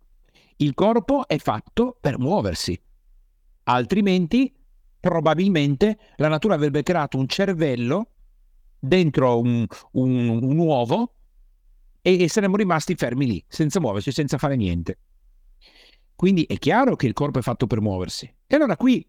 Il 0.58 0.74
corpo 0.74 1.28
è 1.28 1.38
fatto 1.38 1.98
per 2.00 2.20
muoversi. 2.20 2.80
Altrimenti, 3.64 4.54
probabilmente, 5.00 5.98
la 6.18 6.28
natura 6.28 6.56
avrebbe 6.56 6.84
creato 6.84 7.18
un 7.18 7.28
cervello 7.28 8.08
dentro 8.80 9.40
un, 9.40 9.66
un, 9.92 10.40
un 10.42 10.58
uovo 10.58 11.14
e, 12.02 12.24
e 12.24 12.30
saremmo 12.30 12.56
rimasti 12.56 12.96
fermi 12.96 13.26
lì, 13.26 13.44
senza 13.48 13.80
muoverci, 13.80 14.12
senza 14.12 14.38
fare 14.38 14.56
niente. 14.56 14.98
Quindi 16.16 16.44
è 16.44 16.58
chiaro 16.58 16.96
che 16.96 17.08
il 17.08 17.14
corpo 17.14 17.40
è 17.40 17.42
fatto 17.42 17.68
per 17.68 17.82
muoversi. 17.82 18.32
E 18.46 18.56
allora 18.56 18.76
qui 18.78 19.06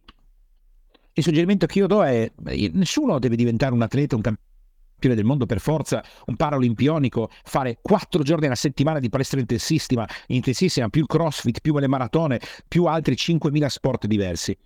il 1.14 1.22
suggerimento 1.22 1.66
che 1.66 1.78
io 1.78 1.86
do 1.86 2.02
è: 2.02 2.30
nessuno 2.72 3.18
deve 3.18 3.36
diventare 3.36 3.74
un 3.74 3.82
atleta, 3.82 4.16
un 4.16 4.22
campione 4.22 5.14
del 5.14 5.24
mondo 5.24 5.44
per 5.44 5.60
forza, 5.60 6.02
un 6.26 6.36
paralimpionico, 6.36 7.28
fare 7.44 7.78
quattro 7.82 8.22
giorni 8.22 8.46
alla 8.46 8.54
settimana 8.54 8.98
di 8.98 9.10
palestra 9.10 9.40
intensissima, 9.40 10.08
intensissima, 10.28 10.88
più 10.88 11.04
crossfit, 11.06 11.60
più 11.60 11.76
le 11.76 11.88
maratone, 11.88 12.40
più 12.66 12.86
altri 12.86 13.14
5.000 13.14 13.66
sport 13.66 14.06
diversi. 14.06 14.56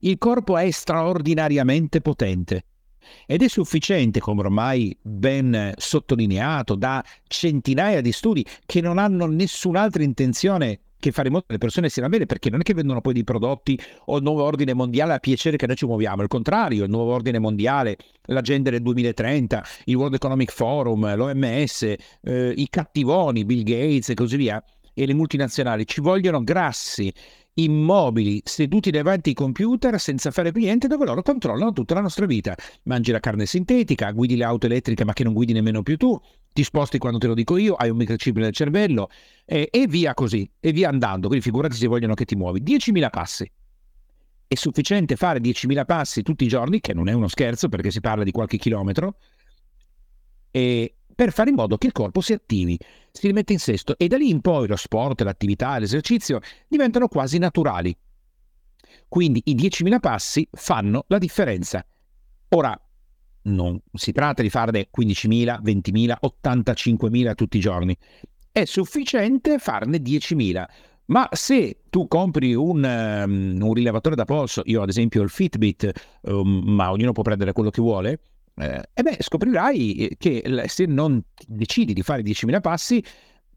Il 0.00 0.18
corpo 0.18 0.58
è 0.58 0.70
straordinariamente 0.70 2.00
potente 2.00 2.64
ed 3.26 3.42
è 3.42 3.48
sufficiente, 3.48 4.20
come 4.20 4.40
ormai 4.40 4.96
ben 5.00 5.72
sottolineato 5.76 6.74
da 6.74 7.04
centinaia 7.26 8.00
di 8.00 8.12
studi 8.12 8.44
che 8.64 8.80
non 8.80 8.98
hanno 8.98 9.26
nessun'altra 9.26 10.02
intenzione 10.02 10.80
che 10.98 11.12
fare 11.12 11.28
in 11.28 11.34
modo 11.34 11.44
che 11.46 11.52
le 11.52 11.58
persone 11.58 11.88
siano 11.88 12.08
bene, 12.08 12.26
perché 12.26 12.50
non 12.50 12.60
è 12.60 12.62
che 12.62 12.74
vendono 12.74 13.00
poi 13.00 13.12
dei 13.12 13.24
prodotti 13.24 13.78
o 14.06 14.16
il 14.16 14.22
nuovo 14.22 14.42
ordine 14.42 14.72
mondiale 14.72 15.14
a 15.14 15.18
piacere 15.18 15.56
che 15.56 15.66
noi 15.66 15.76
ci 15.76 15.86
muoviamo, 15.86 16.22
al 16.22 16.28
contrario, 16.28 16.84
il 16.84 16.90
nuovo 16.90 17.12
ordine 17.12 17.38
mondiale, 17.38 17.96
l'agenda 18.24 18.70
del 18.70 18.82
2030, 18.82 19.64
il 19.84 19.94
World 19.94 20.14
Economic 20.14 20.50
Forum, 20.50 21.14
l'OMS, 21.14 21.82
eh, 22.22 22.54
i 22.56 22.66
cattivoni, 22.68 23.44
Bill 23.44 23.62
Gates 23.62 24.08
e 24.08 24.14
così 24.14 24.36
via, 24.36 24.62
e 24.94 25.06
le 25.06 25.14
multinazionali 25.14 25.86
ci 25.86 26.00
vogliono 26.00 26.42
grassi, 26.42 27.12
immobili, 27.58 28.40
seduti 28.44 28.90
davanti 28.90 29.30
ai 29.30 29.34
computer 29.34 29.98
senza 30.00 30.30
fare 30.30 30.50
niente 30.54 30.88
dove 30.88 31.04
loro 31.04 31.22
controllano 31.22 31.72
tutta 31.72 31.94
la 31.94 32.00
nostra 32.00 32.26
vita. 32.26 32.54
Mangi 32.84 33.12
la 33.12 33.20
carne 33.20 33.46
sintetica, 33.46 34.10
guidi 34.10 34.36
l'auto 34.36 34.66
elettrica 34.66 35.04
ma 35.04 35.12
che 35.12 35.24
non 35.24 35.32
guidi 35.32 35.52
nemmeno 35.52 35.82
più 35.82 35.96
tu, 35.96 36.20
ti 36.52 36.62
sposti 36.62 36.98
quando 36.98 37.18
te 37.18 37.26
lo 37.26 37.34
dico 37.34 37.56
io, 37.56 37.74
hai 37.74 37.90
un 37.90 37.96
microchip 37.96 38.36
nel 38.36 38.52
cervello 38.52 39.08
eh, 39.44 39.68
e 39.70 39.86
via 39.86 40.14
così, 40.14 40.50
e 40.58 40.72
via 40.72 40.88
andando. 40.88 41.28
Quindi 41.28 41.44
figurati 41.44 41.76
se 41.76 41.86
vogliono 41.86 42.14
che 42.14 42.24
ti 42.24 42.34
muovi. 42.34 42.62
10.000 42.62 43.10
passi. 43.10 43.50
È 44.48 44.54
sufficiente 44.54 45.16
fare 45.16 45.40
10.000 45.40 45.84
passi 45.84 46.22
tutti 46.22 46.44
i 46.44 46.48
giorni, 46.48 46.80
che 46.80 46.94
non 46.94 47.08
è 47.08 47.12
uno 47.12 47.28
scherzo 47.28 47.68
perché 47.68 47.90
si 47.90 48.00
parla 48.00 48.22
di 48.22 48.30
qualche 48.30 48.58
chilometro, 48.58 49.16
e 50.50 50.94
per 51.16 51.32
fare 51.32 51.48
in 51.48 51.56
modo 51.56 51.78
che 51.78 51.86
il 51.86 51.92
corpo 51.92 52.20
si 52.20 52.34
attivi, 52.34 52.78
si 53.10 53.26
rimette 53.26 53.54
in 53.54 53.58
sesto 53.58 53.96
e 53.96 54.06
da 54.06 54.18
lì 54.18 54.28
in 54.28 54.42
poi 54.42 54.68
lo 54.68 54.76
sport, 54.76 55.22
l'attività, 55.22 55.78
l'esercizio 55.78 56.40
diventano 56.68 57.08
quasi 57.08 57.38
naturali. 57.38 57.96
Quindi 59.08 59.40
i 59.46 59.54
10.000 59.54 59.98
passi 59.98 60.46
fanno 60.52 61.04
la 61.08 61.16
differenza. 61.16 61.84
Ora, 62.50 62.78
non 63.44 63.80
si 63.94 64.12
tratta 64.12 64.42
di 64.42 64.50
farne 64.50 64.88
15.000, 64.94 65.62
20.000, 65.62 66.16
85.000 66.20 67.34
tutti 67.34 67.56
i 67.56 67.60
giorni. 67.60 67.96
È 68.52 68.64
sufficiente 68.66 69.58
farne 69.58 69.98
10.000. 69.98 70.64
Ma 71.06 71.28
se 71.32 71.84
tu 71.88 72.08
compri 72.08 72.52
un, 72.54 72.84
um, 72.84 73.58
un, 73.62 73.72
rilevatore 73.72 74.16
da 74.16 74.24
polso, 74.24 74.60
io 74.64 74.82
ad 74.82 74.88
esempio 74.90 75.20
ho 75.20 75.24
il 75.24 75.30
Fitbit, 75.30 76.18
um, 76.22 76.62
ma 76.66 76.90
ognuno 76.90 77.12
può 77.12 77.22
prendere 77.22 77.52
quello 77.52 77.70
che 77.70 77.80
vuole, 77.80 78.20
eh, 78.58 78.82
e 78.94 79.02
beh, 79.02 79.18
scoprirai 79.20 79.94
eh, 79.94 80.16
che 80.16 80.64
se 80.66 80.86
non 80.86 81.22
decidi 81.46 81.92
di 81.92 82.02
fare 82.02 82.22
10.000 82.22 82.60
passi, 82.60 83.04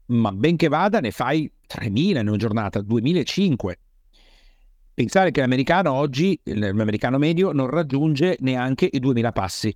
ma 0.06 0.30
benché 0.32 0.68
vada, 0.68 1.00
ne 1.00 1.10
fai 1.10 1.50
3.000 1.66 2.18
in 2.18 2.28
una 2.28 2.36
giornata, 2.36 2.80
2.500. 2.80 3.72
Pensare 4.92 5.30
che 5.30 5.40
l'americano 5.40 5.92
oggi, 5.92 6.38
l'americano 6.44 7.16
medio, 7.16 7.52
non 7.52 7.70
raggiunge 7.70 8.36
neanche 8.40 8.88
i 8.92 9.00
2.000 9.00 9.32
passi. 9.32 9.74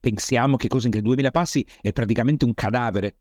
Pensiamo 0.00 0.56
che 0.56 0.68
cosa 0.68 0.88
che 0.88 1.00
2.000 1.00 1.30
passi 1.30 1.66
è 1.82 1.92
praticamente 1.92 2.46
un 2.46 2.54
cadavere. 2.54 3.16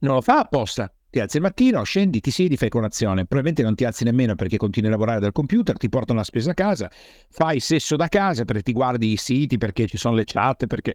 Non 0.00 0.16
lo 0.16 0.20
fa 0.20 0.40
apposta, 0.40 0.92
ti 1.10 1.20
alzi 1.20 1.36
il 1.36 1.42
mattino, 1.42 1.82
scendi, 1.82 2.20
ti 2.20 2.30
siedi, 2.30 2.56
fai 2.56 2.68
colazione. 2.68 3.24
Probabilmente 3.24 3.62
non 3.62 3.74
ti 3.74 3.84
alzi 3.84 4.04
nemmeno 4.04 4.34
perché 4.34 4.56
continui 4.56 4.88
a 4.88 4.92
lavorare 4.92 5.20
dal 5.20 5.32
computer, 5.32 5.76
ti 5.76 5.88
portano 5.88 6.18
la 6.18 6.24
spesa 6.24 6.50
a 6.50 6.54
casa, 6.54 6.90
fai 7.30 7.60
sesso 7.60 7.96
da 7.96 8.08
casa 8.08 8.44
perché 8.44 8.62
ti 8.62 8.72
guardi 8.72 9.12
i 9.12 9.16
siti, 9.16 9.56
perché 9.56 9.86
ci 9.86 9.96
sono 9.96 10.14
le 10.14 10.24
chat, 10.24 10.66
perché 10.66 10.94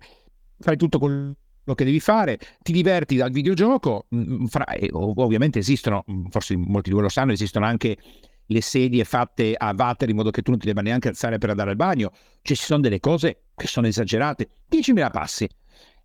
fai 0.59 0.77
tutto 0.77 0.99
quello 0.99 1.35
che 1.73 1.83
devi 1.83 1.99
fare, 1.99 2.37
ti 2.61 2.71
diverti 2.71 3.15
dal 3.15 3.31
videogioco. 3.31 4.05
Mm, 4.15 4.45
fra, 4.45 4.65
ovviamente 4.91 5.59
esistono, 5.59 6.03
mm, 6.09 6.25
forse 6.27 6.55
molti 6.55 6.89
di 6.89 6.95
voi 6.95 7.03
lo 7.03 7.09
sanno, 7.09 7.31
esistono 7.31 7.65
anche 7.65 7.97
le 8.45 8.61
sedie 8.61 9.05
fatte 9.05 9.55
a 9.57 9.73
water 9.75 10.09
in 10.09 10.15
modo 10.15 10.29
che 10.29 10.41
tu 10.41 10.51
non 10.51 10.59
ti 10.59 10.67
debba 10.67 10.81
neanche 10.81 11.07
alzare 11.07 11.39
per 11.39 11.49
andare 11.49 11.71
al 11.71 11.75
bagno. 11.75 12.11
Cioè 12.41 12.55
ci 12.55 12.63
sono 12.63 12.81
delle 12.81 12.99
cose 12.99 13.45
che 13.55 13.67
sono 13.67 13.87
esagerate. 13.87 14.49
10.000 14.69 15.09
passi. 15.09 15.49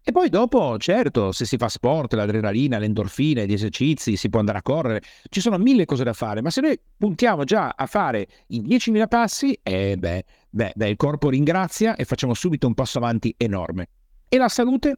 E 0.09 0.11
poi 0.11 0.31
dopo, 0.31 0.79
certo, 0.79 1.33
se 1.33 1.45
si 1.45 1.59
fa 1.59 1.69
sport, 1.69 2.15
l'adrenalina, 2.15 2.79
le 2.79 2.87
endorfine, 2.87 3.45
gli 3.45 3.53
esercizi, 3.53 4.17
si 4.17 4.31
può 4.31 4.39
andare 4.41 4.57
a 4.57 4.63
correre, 4.63 5.03
ci 5.29 5.43
sono 5.43 5.59
mille 5.59 5.85
cose 5.85 6.03
da 6.03 6.15
fare, 6.15 6.41
ma 6.41 6.49
se 6.49 6.63
noi 6.63 6.81
puntiamo 6.97 7.45
già 7.45 7.75
a 7.77 7.85
fare 7.85 8.27
i 8.47 8.63
10.000 8.63 9.07
passi, 9.07 9.59
eh 9.63 9.99
beh, 9.99 10.25
beh, 10.49 10.73
beh, 10.75 10.89
il 10.89 10.97
corpo 10.97 11.29
ringrazia 11.29 11.95
e 11.95 12.07
facciamo 12.07 12.33
subito 12.33 12.67
un 12.67 12.73
passo 12.73 12.97
avanti 12.97 13.35
enorme. 13.37 13.91
E 14.31 14.39
la 14.39 14.49
salute? 14.49 14.97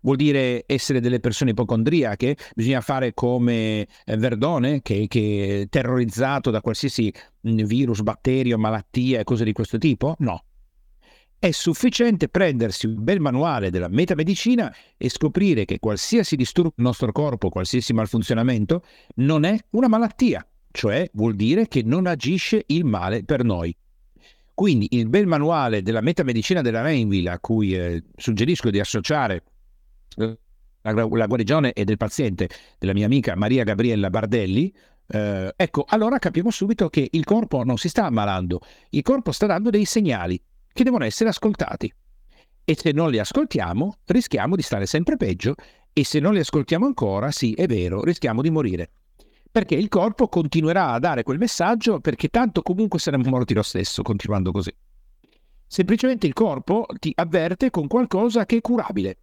Vuol 0.00 0.16
dire 0.16 0.64
essere 0.64 1.00
delle 1.00 1.20
persone 1.20 1.50
ipocondriache? 1.50 2.34
Bisogna 2.54 2.80
fare 2.80 3.12
come 3.12 3.86
eh, 4.06 4.16
Verdone, 4.16 4.80
che, 4.80 5.04
che 5.06 5.64
è 5.64 5.68
terrorizzato 5.68 6.50
da 6.50 6.62
qualsiasi 6.62 7.12
mm, 7.46 7.58
virus, 7.64 8.00
batterio, 8.00 8.56
malattia 8.56 9.20
e 9.20 9.24
cose 9.24 9.44
di 9.44 9.52
questo 9.52 9.76
tipo? 9.76 10.14
No, 10.20 10.44
è 11.38 11.50
sufficiente 11.50 12.28
prendersi 12.28 12.86
un 12.86 13.02
bel 13.02 13.20
manuale 13.20 13.70
della 13.70 13.88
metamedicina 13.88 14.74
e 14.96 15.08
scoprire 15.08 15.64
che 15.64 15.78
qualsiasi 15.78 16.34
disturbo 16.34 16.72
del 16.74 16.86
nostro 16.86 17.12
corpo, 17.12 17.50
qualsiasi 17.50 17.92
malfunzionamento, 17.92 18.82
non 19.16 19.44
è 19.44 19.56
una 19.70 19.88
malattia, 19.88 20.46
cioè 20.70 21.08
vuol 21.12 21.34
dire 21.34 21.68
che 21.68 21.82
non 21.82 22.06
agisce 22.06 22.64
il 22.66 22.84
male 22.84 23.24
per 23.24 23.44
noi. 23.44 23.76
Quindi 24.54 24.88
il 24.92 25.08
bel 25.08 25.26
manuale 25.26 25.82
della 25.82 26.00
metamedicina 26.00 26.62
della 26.62 26.80
Rainville, 26.80 27.28
a 27.28 27.38
cui 27.38 27.76
eh, 27.76 28.04
suggerisco 28.16 28.70
di 28.70 28.80
associare 28.80 29.42
la, 30.16 30.34
la, 30.92 31.26
guarigione 31.26 31.74
e 31.74 31.84
del 31.84 31.98
paziente 31.98 32.48
della 32.78 32.94
mia 32.94 33.04
amica 33.04 33.36
Maria 33.36 33.64
Gabriella 33.64 34.08
Bardelli, 34.08 34.74
eh, 35.08 35.52
ecco, 35.54 35.84
allora 35.86 36.18
capiamo 36.18 36.50
subito 36.50 36.88
che 36.88 37.06
il 37.10 37.24
corpo 37.24 37.62
non 37.64 37.76
si 37.76 37.90
sta 37.90 38.06
ammalando, 38.06 38.60
il 38.90 39.02
corpo 39.02 39.30
sta 39.30 39.44
dando 39.44 39.68
dei 39.68 39.84
segnali 39.84 40.40
che 40.76 40.84
devono 40.84 41.04
essere 41.04 41.30
ascoltati. 41.30 41.90
E 42.62 42.76
se 42.76 42.92
non 42.92 43.10
li 43.10 43.18
ascoltiamo, 43.18 43.96
rischiamo 44.04 44.54
di 44.54 44.62
stare 44.62 44.84
sempre 44.84 45.16
peggio 45.16 45.54
e 45.92 46.04
se 46.04 46.20
non 46.20 46.34
li 46.34 46.40
ascoltiamo 46.40 46.84
ancora, 46.84 47.30
sì, 47.30 47.54
è 47.54 47.66
vero, 47.66 48.02
rischiamo 48.02 48.42
di 48.42 48.50
morire. 48.50 48.90
Perché 49.50 49.74
il 49.74 49.88
corpo 49.88 50.28
continuerà 50.28 50.90
a 50.90 50.98
dare 50.98 51.22
quel 51.22 51.38
messaggio 51.38 52.00
perché 52.00 52.28
tanto 52.28 52.60
comunque 52.60 52.98
saremmo 52.98 53.30
morti 53.30 53.54
lo 53.54 53.62
stesso 53.62 54.02
continuando 54.02 54.52
così. 54.52 54.74
Semplicemente 55.66 56.26
il 56.26 56.34
corpo 56.34 56.84
ti 56.98 57.10
avverte 57.14 57.70
con 57.70 57.86
qualcosa 57.86 58.44
che 58.44 58.58
è 58.58 58.60
curabile, 58.60 59.16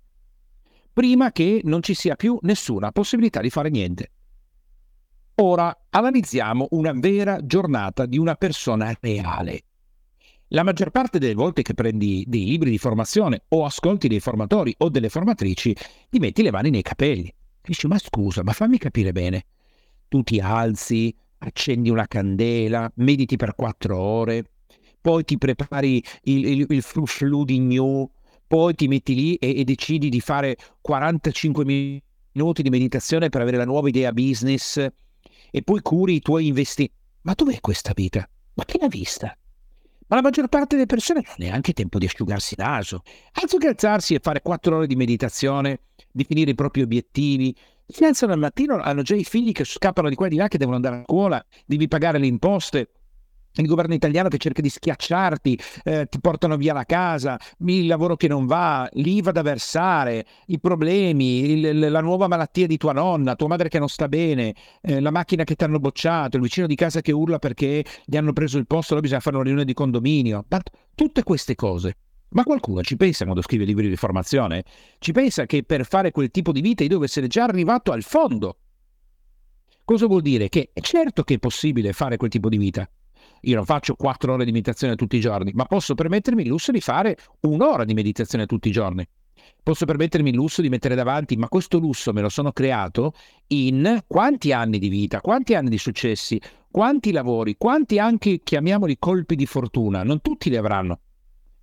prima 0.91 1.31
che 1.31 1.61
non 1.65 1.83
ci 1.83 1.93
sia 1.93 2.15
più 2.15 2.39
nessuna 2.41 2.91
possibilità 2.91 3.41
di 3.41 3.51
fare 3.51 3.69
niente. 3.69 4.11
Ora 5.35 5.85
analizziamo 5.89 6.69
una 6.71 6.93
vera 6.93 7.45
giornata 7.45 8.07
di 8.07 8.17
una 8.17 8.33
persona 8.33 8.91
reale. 8.99 9.65
La 10.53 10.61
maggior 10.61 10.91
parte 10.91 11.17
delle 11.17 11.33
volte 11.33 11.63
che 11.63 11.73
prendi 11.73 12.25
dei 12.27 12.45
libri 12.45 12.69
di 12.69 12.77
formazione 12.77 13.45
o 13.49 13.65
ascolti 13.65 14.07
dei 14.07 14.19
formatori 14.19 14.71
o 14.77 14.89
delle 14.89 15.09
formatrici, 15.09 15.75
ti 16.11 16.19
metti 16.19 16.43
le 16.43 16.51
mani 16.51 16.69
nei 16.69 16.83
capelli. 16.83 17.33
Dici, 17.59 17.87
ma 17.87 17.97
scusa, 17.97 18.43
ma 18.43 18.51
fammi 18.51 18.77
capire 18.77 19.11
bene. 19.11 19.45
Tu 20.07 20.21
ti 20.21 20.39
alzi, 20.39 21.11
accendi 21.39 21.89
una 21.89 22.05
candela, 22.05 22.91
mediti 22.97 23.35
per 23.35 23.55
quattro 23.55 23.97
ore, 23.97 24.45
poi 25.01 25.23
ti 25.23 25.39
prepari 25.39 26.03
il, 26.25 26.45
il, 26.45 26.65
il 26.69 26.81
fruflu 26.83 27.45
di 27.45 27.59
gnu, 27.59 28.07
poi 28.45 28.75
ti 28.75 28.87
metti 28.87 29.15
lì 29.15 29.35
e, 29.37 29.57
e 29.57 29.63
decidi 29.63 30.09
di 30.09 30.19
fare 30.19 30.55
45 30.81 31.65
minuti 31.65 32.61
di 32.61 32.69
meditazione 32.69 33.29
per 33.29 33.41
avere 33.41 33.57
la 33.57 33.65
nuova 33.65 33.89
idea 33.89 34.11
business 34.11 34.77
e 34.77 35.61
poi 35.63 35.81
curi 35.81 36.13
i 36.13 36.21
tuoi 36.21 36.45
investimenti. 36.45 36.95
Ma 37.21 37.33
dov'è 37.33 37.59
questa 37.59 37.91
vita? 37.95 38.29
Ma 38.53 38.65
chi 38.65 38.77
l'ha 38.77 38.87
vista? 38.87 39.35
Ma 40.07 40.15
la 40.17 40.21
maggior 40.21 40.47
parte 40.47 40.75
delle 40.75 40.85
persone 40.85 41.21
non 41.23 41.31
ha 41.31 41.35
neanche 41.37 41.73
tempo 41.73 41.97
di 41.97 42.05
asciugarsi 42.05 42.55
il 42.57 42.63
naso. 42.63 43.01
Anziché 43.33 43.67
alzarsi 43.67 44.13
e 44.13 44.19
fare 44.21 44.41
quattro 44.41 44.77
ore 44.77 44.87
di 44.87 44.95
meditazione, 44.95 45.81
definire 46.11 46.51
i 46.51 46.55
propri 46.55 46.81
obiettivi, 46.81 47.55
si 47.85 48.03
alzano 48.05 48.33
al 48.33 48.39
mattino, 48.39 48.79
hanno 48.81 49.01
già 49.01 49.15
i 49.15 49.23
figli 49.23 49.51
che 49.51 49.65
scappano 49.65 50.09
di 50.09 50.15
qua 50.15 50.27
e 50.27 50.29
di 50.29 50.35
là, 50.37 50.47
che 50.47 50.57
devono 50.57 50.77
andare 50.77 50.97
a 50.97 51.03
scuola, 51.03 51.45
devi 51.65 51.87
pagare 51.87 52.17
le 52.17 52.27
imposte, 52.27 52.89
il 53.55 53.67
governo 53.67 53.93
italiano 53.93 54.29
che 54.29 54.37
cerca 54.37 54.61
di 54.61 54.69
schiacciarti, 54.69 55.59
eh, 55.83 56.07
ti 56.09 56.19
portano 56.19 56.57
via 56.57 56.73
la 56.73 56.85
casa, 56.85 57.39
il 57.65 57.85
lavoro 57.87 58.15
che 58.15 58.27
non 58.27 58.45
va, 58.45 58.87
l'IVA 58.93 59.31
da 59.31 59.41
versare, 59.41 60.25
i 60.47 60.59
problemi, 60.59 61.51
il, 61.51 61.89
la 61.89 62.01
nuova 62.01 62.27
malattia 62.27 62.67
di 62.67 62.77
tua 62.77 62.93
nonna, 62.93 63.35
tua 63.35 63.47
madre 63.47 63.69
che 63.69 63.79
non 63.79 63.89
sta 63.89 64.07
bene, 64.07 64.55
eh, 64.81 64.99
la 64.99 65.11
macchina 65.11 65.43
che 65.43 65.55
ti 65.55 65.63
hanno 65.63 65.79
bocciato, 65.79 66.37
il 66.37 66.43
vicino 66.43 66.67
di 66.67 66.75
casa 66.75 67.01
che 67.01 67.11
urla 67.11 67.39
perché 67.39 67.83
gli 68.05 68.17
hanno 68.17 68.33
preso 68.33 68.57
il 68.57 68.65
posto, 68.65 68.93
allora 68.93 69.01
bisogna 69.01 69.21
fare 69.21 69.35
una 69.35 69.45
riunione 69.45 69.67
di 69.67 69.73
condominio. 69.73 70.45
Tutte 70.95 71.23
queste 71.23 71.55
cose. 71.55 71.97
Ma 72.29 72.43
qualcuno 72.43 72.81
ci 72.81 72.95
pensa 72.95 73.25
quando 73.25 73.43
scrive 73.43 73.63
libri 73.63 73.89
di 73.89 73.95
formazione? 73.95 74.63
Ci 74.97 75.11
pensa 75.11 75.45
che 75.45 75.63
per 75.63 75.85
fare 75.85 76.11
quel 76.11 76.31
tipo 76.31 76.51
di 76.51 76.61
vita 76.61 76.81
io 76.81 76.89
devo 76.89 77.03
essere 77.03 77.27
già 77.27 77.43
arrivato 77.43 77.91
al 77.91 78.01
fondo. 78.01 78.57
Cosa 79.85 80.07
vuol 80.07 80.21
dire? 80.21 80.49
Che 80.49 80.71
è 80.73 80.79
certo 80.79 81.23
che 81.23 81.35
è 81.35 81.39
possibile 81.39 81.93
fare 81.93 82.17
quel 82.17 82.31
tipo 82.31 82.49
di 82.49 82.57
vita, 82.57 82.89
io 83.45 83.55
non 83.55 83.65
faccio 83.65 83.95
quattro 83.95 84.33
ore 84.33 84.45
di 84.45 84.51
meditazione 84.51 84.95
tutti 84.95 85.17
i 85.17 85.19
giorni, 85.19 85.51
ma 85.53 85.65
posso 85.65 85.95
permettermi 85.95 86.43
il 86.43 86.47
lusso 86.47 86.71
di 86.71 86.79
fare 86.79 87.17
un'ora 87.41 87.83
di 87.83 87.93
meditazione 87.93 88.45
tutti 88.45 88.69
i 88.69 88.71
giorni. 88.71 89.05
Posso 89.61 89.85
permettermi 89.85 90.29
il 90.29 90.35
lusso 90.35 90.61
di 90.61 90.69
mettere 90.69 90.95
davanti, 90.95 91.35
ma 91.35 91.49
questo 91.49 91.77
lusso 91.77 92.13
me 92.13 92.21
lo 92.21 92.29
sono 92.29 92.51
creato 92.51 93.13
in 93.47 94.01
quanti 94.07 94.53
anni 94.53 94.79
di 94.79 94.87
vita, 94.87 95.19
quanti 95.19 95.55
anni 95.55 95.69
di 95.69 95.77
successi, 95.77 96.39
quanti 96.71 97.11
lavori, 97.11 97.55
quanti 97.57 97.99
anche, 97.99 98.39
chiamiamoli, 98.43 98.97
colpi 98.97 99.35
di 99.35 99.45
fortuna. 99.45 100.03
Non 100.03 100.21
tutti 100.21 100.49
li 100.49 100.55
avranno. 100.55 100.99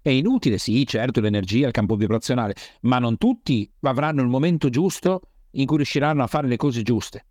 È 0.03 0.11
inutile, 0.11 0.59
sì, 0.59 0.87
certo, 0.87 1.21
l'energia, 1.21 1.67
il 1.67 1.73
campo 1.73 1.97
vibrazionale, 1.97 2.55
ma 2.83 2.99
non 2.99 3.17
tutti 3.17 3.71
avranno 3.81 4.23
il 4.23 4.29
momento 4.29 4.69
giusto 4.69 5.21
in 5.53 5.67
cui 5.67 5.77
riusciranno 5.77 6.23
a 6.23 6.27
fare 6.27 6.47
le 6.47 6.57
cose 6.57 6.83
giuste. 6.83 7.27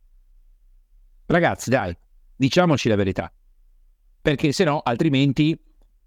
Ragazzi, 1.25 1.69
dai, 1.69 1.95
diciamoci 2.35 2.89
la 2.89 2.95
verità 2.95 3.31
perché 4.21 4.51
se 4.51 4.63
no 4.63 4.79
altrimenti 4.79 5.57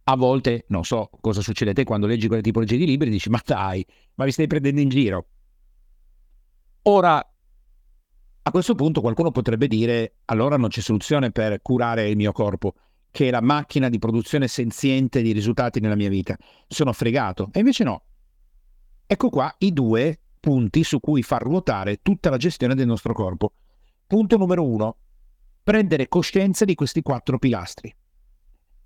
a 0.04 0.16
volte 0.16 0.64
non 0.68 0.84
so 0.84 1.10
cosa 1.20 1.40
succede 1.40 1.72
te 1.72 1.84
quando 1.84 2.06
leggi 2.06 2.26
quelle 2.26 2.42
tipologie 2.42 2.76
di 2.76 2.86
libri 2.86 3.10
dici 3.10 3.30
ma 3.30 3.40
dai, 3.44 3.84
ma 4.14 4.24
vi 4.24 4.32
stai 4.32 4.46
prendendo 4.46 4.80
in 4.80 4.88
giro. 4.88 5.26
Ora, 6.82 7.24
a 8.44 8.50
questo 8.50 8.74
punto 8.74 9.00
qualcuno 9.00 9.30
potrebbe 9.30 9.68
dire 9.68 10.16
allora 10.24 10.56
non 10.56 10.68
c'è 10.68 10.80
soluzione 10.80 11.30
per 11.30 11.62
curare 11.62 12.08
il 12.08 12.16
mio 12.16 12.32
corpo, 12.32 12.74
che 13.10 13.28
è 13.28 13.30
la 13.30 13.40
macchina 13.40 13.88
di 13.88 14.00
produzione 14.00 14.48
senziente 14.48 15.22
di 15.22 15.30
risultati 15.30 15.78
nella 15.78 15.94
mia 15.94 16.08
vita. 16.08 16.36
Sono 16.66 16.92
fregato. 16.92 17.50
E 17.52 17.60
invece 17.60 17.84
no. 17.84 18.02
Ecco 19.06 19.28
qua 19.28 19.54
i 19.58 19.72
due 19.72 20.18
punti 20.40 20.82
su 20.82 20.98
cui 20.98 21.22
far 21.22 21.42
ruotare 21.42 22.00
tutta 22.02 22.30
la 22.30 22.36
gestione 22.36 22.74
del 22.74 22.86
nostro 22.86 23.12
corpo. 23.12 23.52
Punto 24.08 24.36
numero 24.36 24.66
uno, 24.66 24.96
prendere 25.62 26.08
coscienza 26.08 26.64
di 26.64 26.74
questi 26.74 27.00
quattro 27.00 27.38
pilastri 27.38 27.94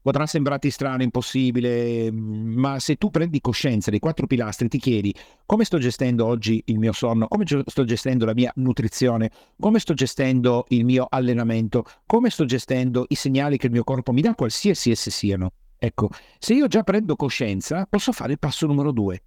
potrà 0.06 0.24
sembrarti 0.24 0.70
strano, 0.70 1.02
impossibile, 1.02 2.12
ma 2.12 2.78
se 2.78 2.94
tu 2.94 3.10
prendi 3.10 3.40
coscienza 3.40 3.90
dei 3.90 3.98
quattro 3.98 4.28
pilastri, 4.28 4.68
ti 4.68 4.78
chiedi 4.78 5.12
come 5.44 5.64
sto 5.64 5.78
gestendo 5.78 6.24
oggi 6.26 6.62
il 6.66 6.78
mio 6.78 6.92
sonno, 6.92 7.26
come 7.26 7.44
sto 7.44 7.82
gestendo 7.82 8.24
la 8.24 8.32
mia 8.32 8.52
nutrizione, 8.54 9.32
come 9.58 9.80
sto 9.80 9.94
gestendo 9.94 10.66
il 10.68 10.84
mio 10.84 11.08
allenamento, 11.10 11.82
come 12.06 12.30
sto 12.30 12.44
gestendo 12.44 13.06
i 13.08 13.16
segnali 13.16 13.56
che 13.56 13.66
il 13.66 13.72
mio 13.72 13.82
corpo 13.82 14.12
mi 14.12 14.20
dà, 14.20 14.36
qualsiasi 14.36 14.92
essi 14.92 15.10
siano. 15.10 15.50
Ecco, 15.76 16.10
se 16.38 16.54
io 16.54 16.68
già 16.68 16.84
prendo 16.84 17.16
coscienza, 17.16 17.84
posso 17.90 18.12
fare 18.12 18.30
il 18.30 18.38
passo 18.38 18.68
numero 18.68 18.92
due. 18.92 19.20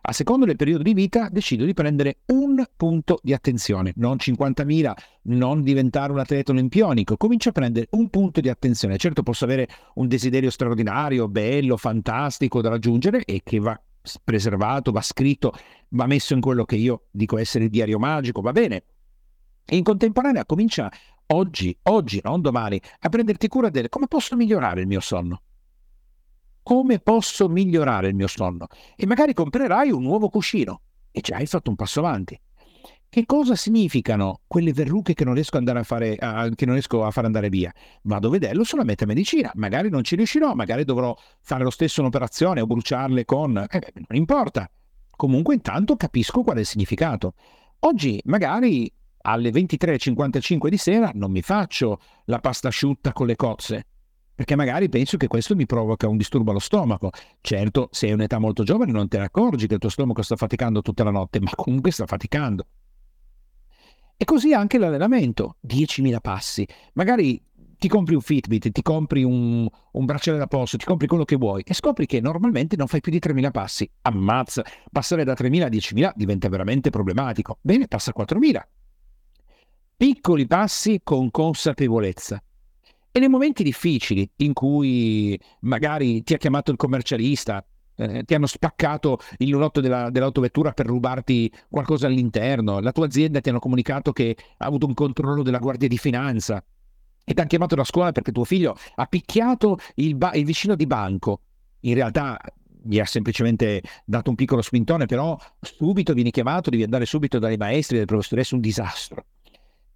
A 0.00 0.12
secondo 0.12 0.46
del 0.46 0.56
periodo 0.56 0.82
di 0.82 0.94
vita 0.94 1.28
decido 1.30 1.64
di 1.64 1.74
prendere 1.74 2.18
un 2.26 2.64
punto 2.76 3.18
di 3.22 3.32
attenzione, 3.32 3.92
non 3.96 4.16
50.000, 4.16 4.92
non 5.24 5.62
diventare 5.62 6.12
un 6.12 6.18
atleta 6.18 6.52
olimpionico, 6.52 7.16
comincio 7.16 7.50
a 7.50 7.52
prendere 7.52 7.88
un 7.90 8.08
punto 8.08 8.40
di 8.40 8.48
attenzione. 8.48 8.96
Certo 8.96 9.22
posso 9.22 9.44
avere 9.44 9.68
un 9.94 10.08
desiderio 10.08 10.50
straordinario, 10.50 11.28
bello, 11.28 11.76
fantastico 11.76 12.60
da 12.60 12.70
raggiungere 12.70 13.24
e 13.24 13.42
che 13.42 13.58
va 13.58 13.78
preservato, 14.24 14.92
va 14.92 15.02
scritto, 15.02 15.52
va 15.90 16.06
messo 16.06 16.34
in 16.34 16.40
quello 16.40 16.64
che 16.64 16.76
io 16.76 17.06
dico 17.10 17.36
essere 17.36 17.64
il 17.64 17.70
diario 17.70 17.98
magico, 17.98 18.40
va 18.40 18.52
bene. 18.52 18.84
E 19.64 19.76
in 19.76 19.82
contemporanea 19.82 20.46
comincia 20.46 20.90
oggi, 21.26 21.76
oggi, 21.82 22.20
non 22.22 22.40
domani, 22.40 22.80
a 23.00 23.08
prenderti 23.08 23.48
cura 23.48 23.68
del 23.68 23.88
come 23.88 24.06
posso 24.06 24.36
migliorare 24.36 24.80
il 24.80 24.86
mio 24.86 25.00
sonno 25.00 25.42
come 26.68 26.98
posso 26.98 27.48
migliorare 27.48 28.08
il 28.08 28.14
mio 28.14 28.26
sonno 28.26 28.66
e 28.94 29.06
magari 29.06 29.32
comprerai 29.32 29.90
un 29.90 30.02
nuovo 30.02 30.28
cuscino 30.28 30.82
e 31.10 31.22
già 31.22 31.36
hai 31.36 31.46
fatto 31.46 31.70
un 31.70 31.76
passo 31.76 32.00
avanti. 32.00 32.38
Che 33.08 33.24
cosa 33.24 33.56
significano 33.56 34.42
quelle 34.46 34.74
verruche 34.74 35.14
che 35.14 35.24
non 35.24 35.32
riesco, 35.32 35.56
a 35.56 35.82
fare, 35.82 36.16
a, 36.16 36.46
che 36.50 36.66
non 36.66 36.74
riesco 36.74 37.06
a 37.06 37.10
far 37.10 37.24
andare 37.24 37.48
via? 37.48 37.72
Vado 38.02 38.28
a 38.28 38.32
vederlo 38.32 38.64
sulla 38.64 38.84
metamedicina, 38.84 39.50
magari 39.54 39.88
non 39.88 40.04
ci 40.04 40.14
riuscirò, 40.14 40.52
magari 40.52 40.84
dovrò 40.84 41.16
fare 41.40 41.64
lo 41.64 41.70
stesso 41.70 42.02
un'operazione 42.02 42.60
o 42.60 42.66
bruciarle 42.66 43.24
con... 43.24 43.56
Eh, 43.56 43.92
non 43.94 44.18
importa. 44.18 44.70
Comunque 45.16 45.54
intanto 45.54 45.96
capisco 45.96 46.42
qual 46.42 46.58
è 46.58 46.60
il 46.60 46.66
significato. 46.66 47.32
Oggi 47.78 48.20
magari 48.26 48.92
alle 49.22 49.48
23.55 49.48 50.68
di 50.68 50.76
sera 50.76 51.10
non 51.14 51.30
mi 51.30 51.40
faccio 51.40 51.98
la 52.26 52.40
pasta 52.40 52.68
asciutta 52.68 53.14
con 53.14 53.26
le 53.26 53.36
cozze, 53.36 53.86
perché 54.38 54.54
magari 54.54 54.88
penso 54.88 55.16
che 55.16 55.26
questo 55.26 55.56
mi 55.56 55.66
provoca 55.66 56.06
un 56.06 56.16
disturbo 56.16 56.52
allo 56.52 56.60
stomaco. 56.60 57.10
Certo, 57.40 57.88
se 57.90 58.06
hai 58.06 58.12
un'età 58.12 58.38
molto 58.38 58.62
giovane 58.62 58.92
non 58.92 59.08
te 59.08 59.18
ne 59.18 59.24
accorgi 59.24 59.66
che 59.66 59.74
il 59.74 59.80
tuo 59.80 59.88
stomaco 59.88 60.22
sta 60.22 60.36
faticando 60.36 60.80
tutta 60.80 61.02
la 61.02 61.10
notte, 61.10 61.40
ma 61.40 61.50
comunque 61.56 61.90
sta 61.90 62.06
faticando. 62.06 62.64
E 64.16 64.24
così 64.24 64.52
anche 64.52 64.78
l'allenamento, 64.78 65.56
10.000 65.66 66.20
passi. 66.20 66.64
Magari 66.92 67.42
ti 67.78 67.88
compri 67.88 68.14
un 68.14 68.20
Fitbit, 68.20 68.70
ti 68.70 68.80
compri 68.80 69.24
un, 69.24 69.66
un 69.90 70.04
bracciale 70.04 70.38
da 70.38 70.46
polso, 70.46 70.76
ti 70.76 70.84
compri 70.84 71.08
quello 71.08 71.24
che 71.24 71.34
vuoi 71.34 71.64
e 71.66 71.74
scopri 71.74 72.06
che 72.06 72.20
normalmente 72.20 72.76
non 72.76 72.86
fai 72.86 73.00
più 73.00 73.10
di 73.10 73.18
3.000 73.18 73.50
passi. 73.50 73.90
Ammazza, 74.02 74.64
passare 74.92 75.24
da 75.24 75.32
3.000 75.32 75.62
a 75.62 75.66
10.000 75.66 76.12
diventa 76.14 76.48
veramente 76.48 76.90
problematico. 76.90 77.58
Bene, 77.60 77.88
passa 77.88 78.12
a 78.14 78.24
4.000. 78.24 78.60
Piccoli 79.96 80.46
passi 80.46 81.00
con 81.02 81.28
consapevolezza. 81.32 82.40
E 83.18 83.20
nei 83.20 83.30
momenti 83.30 83.64
difficili 83.64 84.30
in 84.36 84.52
cui 84.52 85.36
magari 85.62 86.22
ti 86.22 86.34
ha 86.34 86.36
chiamato 86.36 86.70
il 86.70 86.76
commercialista, 86.76 87.66
eh, 87.96 88.22
ti 88.22 88.32
hanno 88.32 88.46
spaccato 88.46 89.18
il 89.38 89.48
lunotto 89.48 89.80
della, 89.80 90.08
dell'autovettura 90.08 90.70
per 90.70 90.86
rubarti 90.86 91.52
qualcosa 91.68 92.06
all'interno, 92.06 92.78
la 92.78 92.92
tua 92.92 93.06
azienda 93.06 93.40
ti 93.40 93.48
hanno 93.48 93.58
comunicato 93.58 94.12
che 94.12 94.36
ha 94.58 94.64
avuto 94.64 94.86
un 94.86 94.94
controllo 94.94 95.42
della 95.42 95.58
Guardia 95.58 95.88
di 95.88 95.98
Finanza 95.98 96.64
e 97.24 97.34
ti 97.34 97.40
hanno 97.40 97.48
chiamato 97.48 97.74
da 97.74 97.82
scuola 97.82 98.12
perché 98.12 98.30
tuo 98.30 98.44
figlio 98.44 98.76
ha 98.94 99.06
picchiato 99.06 99.78
il, 99.96 100.14
ba- 100.14 100.34
il 100.34 100.44
vicino 100.44 100.76
di 100.76 100.86
banco. 100.86 101.40
In 101.80 101.94
realtà 101.94 102.38
gli 102.84 103.00
ha 103.00 103.04
semplicemente 103.04 103.82
dato 104.04 104.30
un 104.30 104.36
piccolo 104.36 104.62
spintone, 104.62 105.06
però 105.06 105.36
subito 105.60 106.12
vieni 106.12 106.30
chiamato, 106.30 106.70
devi 106.70 106.84
andare 106.84 107.04
subito 107.04 107.40
dai 107.40 107.56
maestri, 107.56 107.96
dai 107.96 108.06
professoresse, 108.06 108.54
un 108.54 108.60
disastro. 108.60 109.24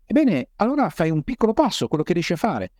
Ebbene, 0.06 0.48
allora 0.56 0.90
fai 0.90 1.10
un 1.10 1.22
piccolo 1.22 1.52
passo, 1.52 1.86
quello 1.86 2.02
che 2.02 2.14
riesci 2.14 2.32
a 2.32 2.36
fare. 2.36 2.72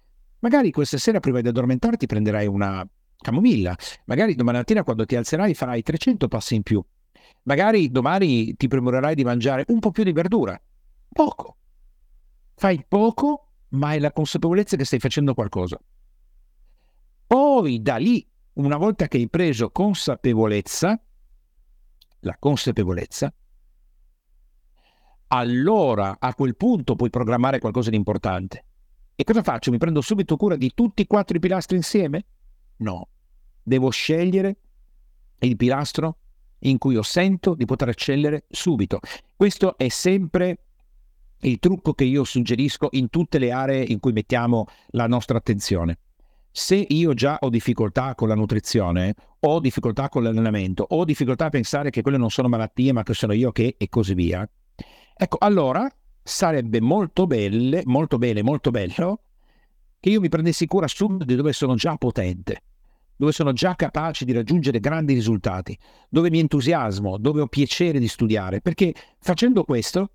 Magari 0.43 0.71
questa 0.73 0.99
sera 0.99 1.21
prima 1.21 1.41
di 1.41 1.49
addormentarti 1.49 2.07
prenderai 2.07 2.47
una, 2.47 2.87
camomilla. 3.23 3.75
Magari 4.05 4.35
domani 4.35 4.59
mattina 4.59 4.83
quando 4.83 5.07
ti 5.07 5.17
alzerai 5.17 5.55
farai 5.55 5.83
300 5.83 6.29
passi 6.29 6.57
in 6.57 6.63
più. 6.63 6.85
Magari 7.45 7.91
domani 7.91 8.55
ti 8.57 8.69
premurerai 8.69 9.15
di 9.15 9.25
mangiare 9.25 9.65
un 9.69 9.79
po' 9.79 9.91
più 9.91 10.05
di 10.05 10.13
verdura. 10.13 10.61
Poco. 11.09 11.57
Fai 12.55 12.85
poco, 12.87 13.53
ma 13.71 13.89
hai 13.89 14.01
la 14.01 14.13
consapevolezza 14.13 14.77
che 14.77 14.85
stai 14.85 14.99
facendo 14.99 15.33
qualcosa. 15.33 15.81
Poi 17.27 17.81
da 17.81 17.97
lì, 17.97 18.29
una 18.55 18.77
volta 18.77 19.09
che 19.09 19.17
hai 19.17 19.29
preso 19.29 19.71
consapevolezza, 19.71 21.01
la 22.21 22.37
consapevolezza, 22.39 23.33
allora 25.29 26.17
a 26.19 26.35
quel 26.35 26.57
punto 26.57 26.95
puoi 26.95 27.11
programmare 27.11 27.59
qualcosa 27.59 27.91
di 27.91 27.97
importante. 27.97 28.65
E 29.15 29.25
cosa 29.25 29.43
faccio? 29.43 29.71
Mi 29.71 29.79
prendo 29.79 30.01
subito 30.01 30.37
cura 30.37 30.57
di 30.57 30.73
tutti 30.75 31.03
i 31.03 31.07
quattro 31.07 31.39
pilastri 31.39 31.77
insieme? 31.77 32.25
No. 32.77 33.09
Devo 33.63 33.91
scegliere 33.91 34.57
il 35.41 35.57
pilastro 35.57 36.17
in 36.61 36.79
cui 36.79 36.95
io 36.95 37.03
sento 37.03 37.55
di 37.55 37.65
poter 37.65 37.91
eccellere 37.91 38.45
subito. 38.49 39.01
Questo 39.37 39.77
è 39.77 39.89
sempre 39.89 40.59
il 41.41 41.59
trucco 41.59 41.93
che 41.93 42.05
io 42.05 42.25
suggerisco 42.25 42.89
in 42.93 43.11
tutte 43.11 43.39
le 43.39 43.51
aree 43.51 43.83
in 43.83 44.01
cui 44.01 44.13
mettiamo 44.13 44.67
la 44.89 45.07
nostra 45.07 45.39
attenzione. 45.39 45.99
Se 46.51 46.75
io 46.77 47.15
già 47.15 47.39
ho 47.41 47.49
difficoltà 47.49 48.15
con 48.15 48.29
la 48.29 48.35
nutrizione, 48.35 49.15
ho 49.41 49.59
difficoltà 49.59 50.09
con 50.09 50.23
l'allenamento, 50.23 50.85
ho 50.87 51.05
difficoltà 51.05 51.47
a 51.47 51.51
pensare 51.51 51.91
che 51.91 52.03
quelle 52.03 52.19
non 52.19 52.31
sono 52.31 52.49
malattie, 52.49 52.93
ma 52.93 53.03
che 53.03 53.15
sono 53.15 53.33
io 53.33 53.53
che 53.53 53.75
e 53.79 53.89
così 53.89 54.15
via, 54.15 54.49
ecco, 55.17 55.37
allora 55.41 55.91
sarebbe 56.23 56.81
molto 56.81 57.27
belle, 57.27 57.83
molto 57.85 58.19
bene, 58.19 58.43
molto 58.43 58.71
bello 58.71 59.21
che 59.99 60.11
io 60.11 60.21
mi 60.21 60.29
prendessi 60.29 60.67
cura 60.67 60.89
subito 60.89 61.25
di 61.25 61.37
dove 61.37 61.53
sono 61.53 61.75
già 61.75 61.97
potente, 61.97 62.63
dove 63.17 63.33
sono 63.33 63.53
già 63.53 63.77
capace 63.77 64.25
di 64.25 64.33
raggiungere 64.33 64.81
grandi 64.81 65.15
risultati, 65.15 65.79
dove 66.09 66.29
mi 66.29 66.41
entusiasmo, 66.41 67.19
dove 67.19 67.41
ho 67.41 67.47
piacere 67.47 68.01
di 68.01 68.09
studiare, 68.09 68.61
perché 68.61 68.95
facendo 69.21 69.65
questo 69.65 70.11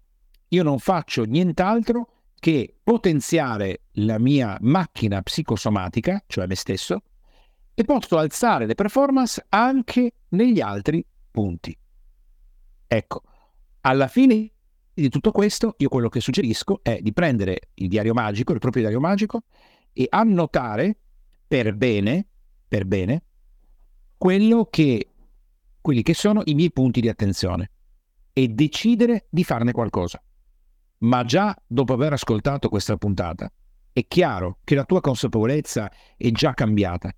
io 0.49 0.63
non 0.63 0.79
faccio 0.79 1.23
nient'altro 1.23 2.09
che 2.39 2.75
potenziare 2.83 3.83
la 3.93 4.19
mia 4.19 4.57
macchina 4.61 5.21
psicosomatica, 5.21 6.23
cioè 6.27 6.47
me 6.47 6.55
stesso, 6.55 7.01
e 7.73 7.83
posso 7.83 8.17
alzare 8.17 8.65
le 8.65 8.75
performance 8.75 9.45
anche 9.49 10.11
negli 10.29 10.59
altri 10.59 11.05
punti. 11.31 11.77
Ecco, 12.87 13.21
alla 13.81 14.07
fine 14.07 14.51
di 15.01 15.10
tutto 15.10 15.31
questo, 15.31 15.75
io 15.77 15.89
quello 15.89 16.10
che 16.10 16.19
suggerisco 16.19 16.79
è 16.81 16.99
di 17.01 17.13
prendere 17.13 17.69
il 17.75 17.88
diario 17.88 18.13
magico, 18.13 18.53
il 18.53 18.60
proprio 18.60 18.83
diario 18.83 18.99
magico, 18.99 19.43
e 19.93 20.07
annotare 20.10 20.97
per 21.47 21.75
bene, 21.75 22.27
per 22.67 22.86
bene, 22.86 23.23
quello 24.17 24.65
che, 24.65 25.10
quelli 25.81 26.01
che 26.01 26.13
sono 26.13 26.41
i 26.45 26.55
miei 26.55 26.71
punti 26.71 27.01
di 27.01 27.10
attenzione 27.10 27.71
e 28.33 28.47
decidere 28.47 29.27
di 29.29 29.43
farne 29.43 29.71
qualcosa. 29.71 30.21
Ma 30.99 31.23
già 31.23 31.55
dopo 31.65 31.93
aver 31.93 32.13
ascoltato 32.13 32.69
questa 32.69 32.97
puntata, 32.97 33.51
è 33.93 34.05
chiaro 34.07 34.60
che 34.63 34.75
la 34.75 34.83
tua 34.83 35.01
consapevolezza 35.01 35.91
è 36.15 36.29
già 36.31 36.53
cambiata, 36.53 37.13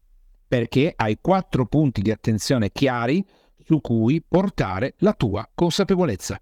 perché 0.48 0.94
hai 0.96 1.18
quattro 1.22 1.66
punti 1.66 2.02
di 2.02 2.12
attenzione 2.12 2.72
chiari 2.72 3.26
su 3.58 3.80
cui 3.82 4.24
portare 4.26 4.96
la 5.00 5.14
tua 5.14 5.50
consapevolezza. 5.54 6.42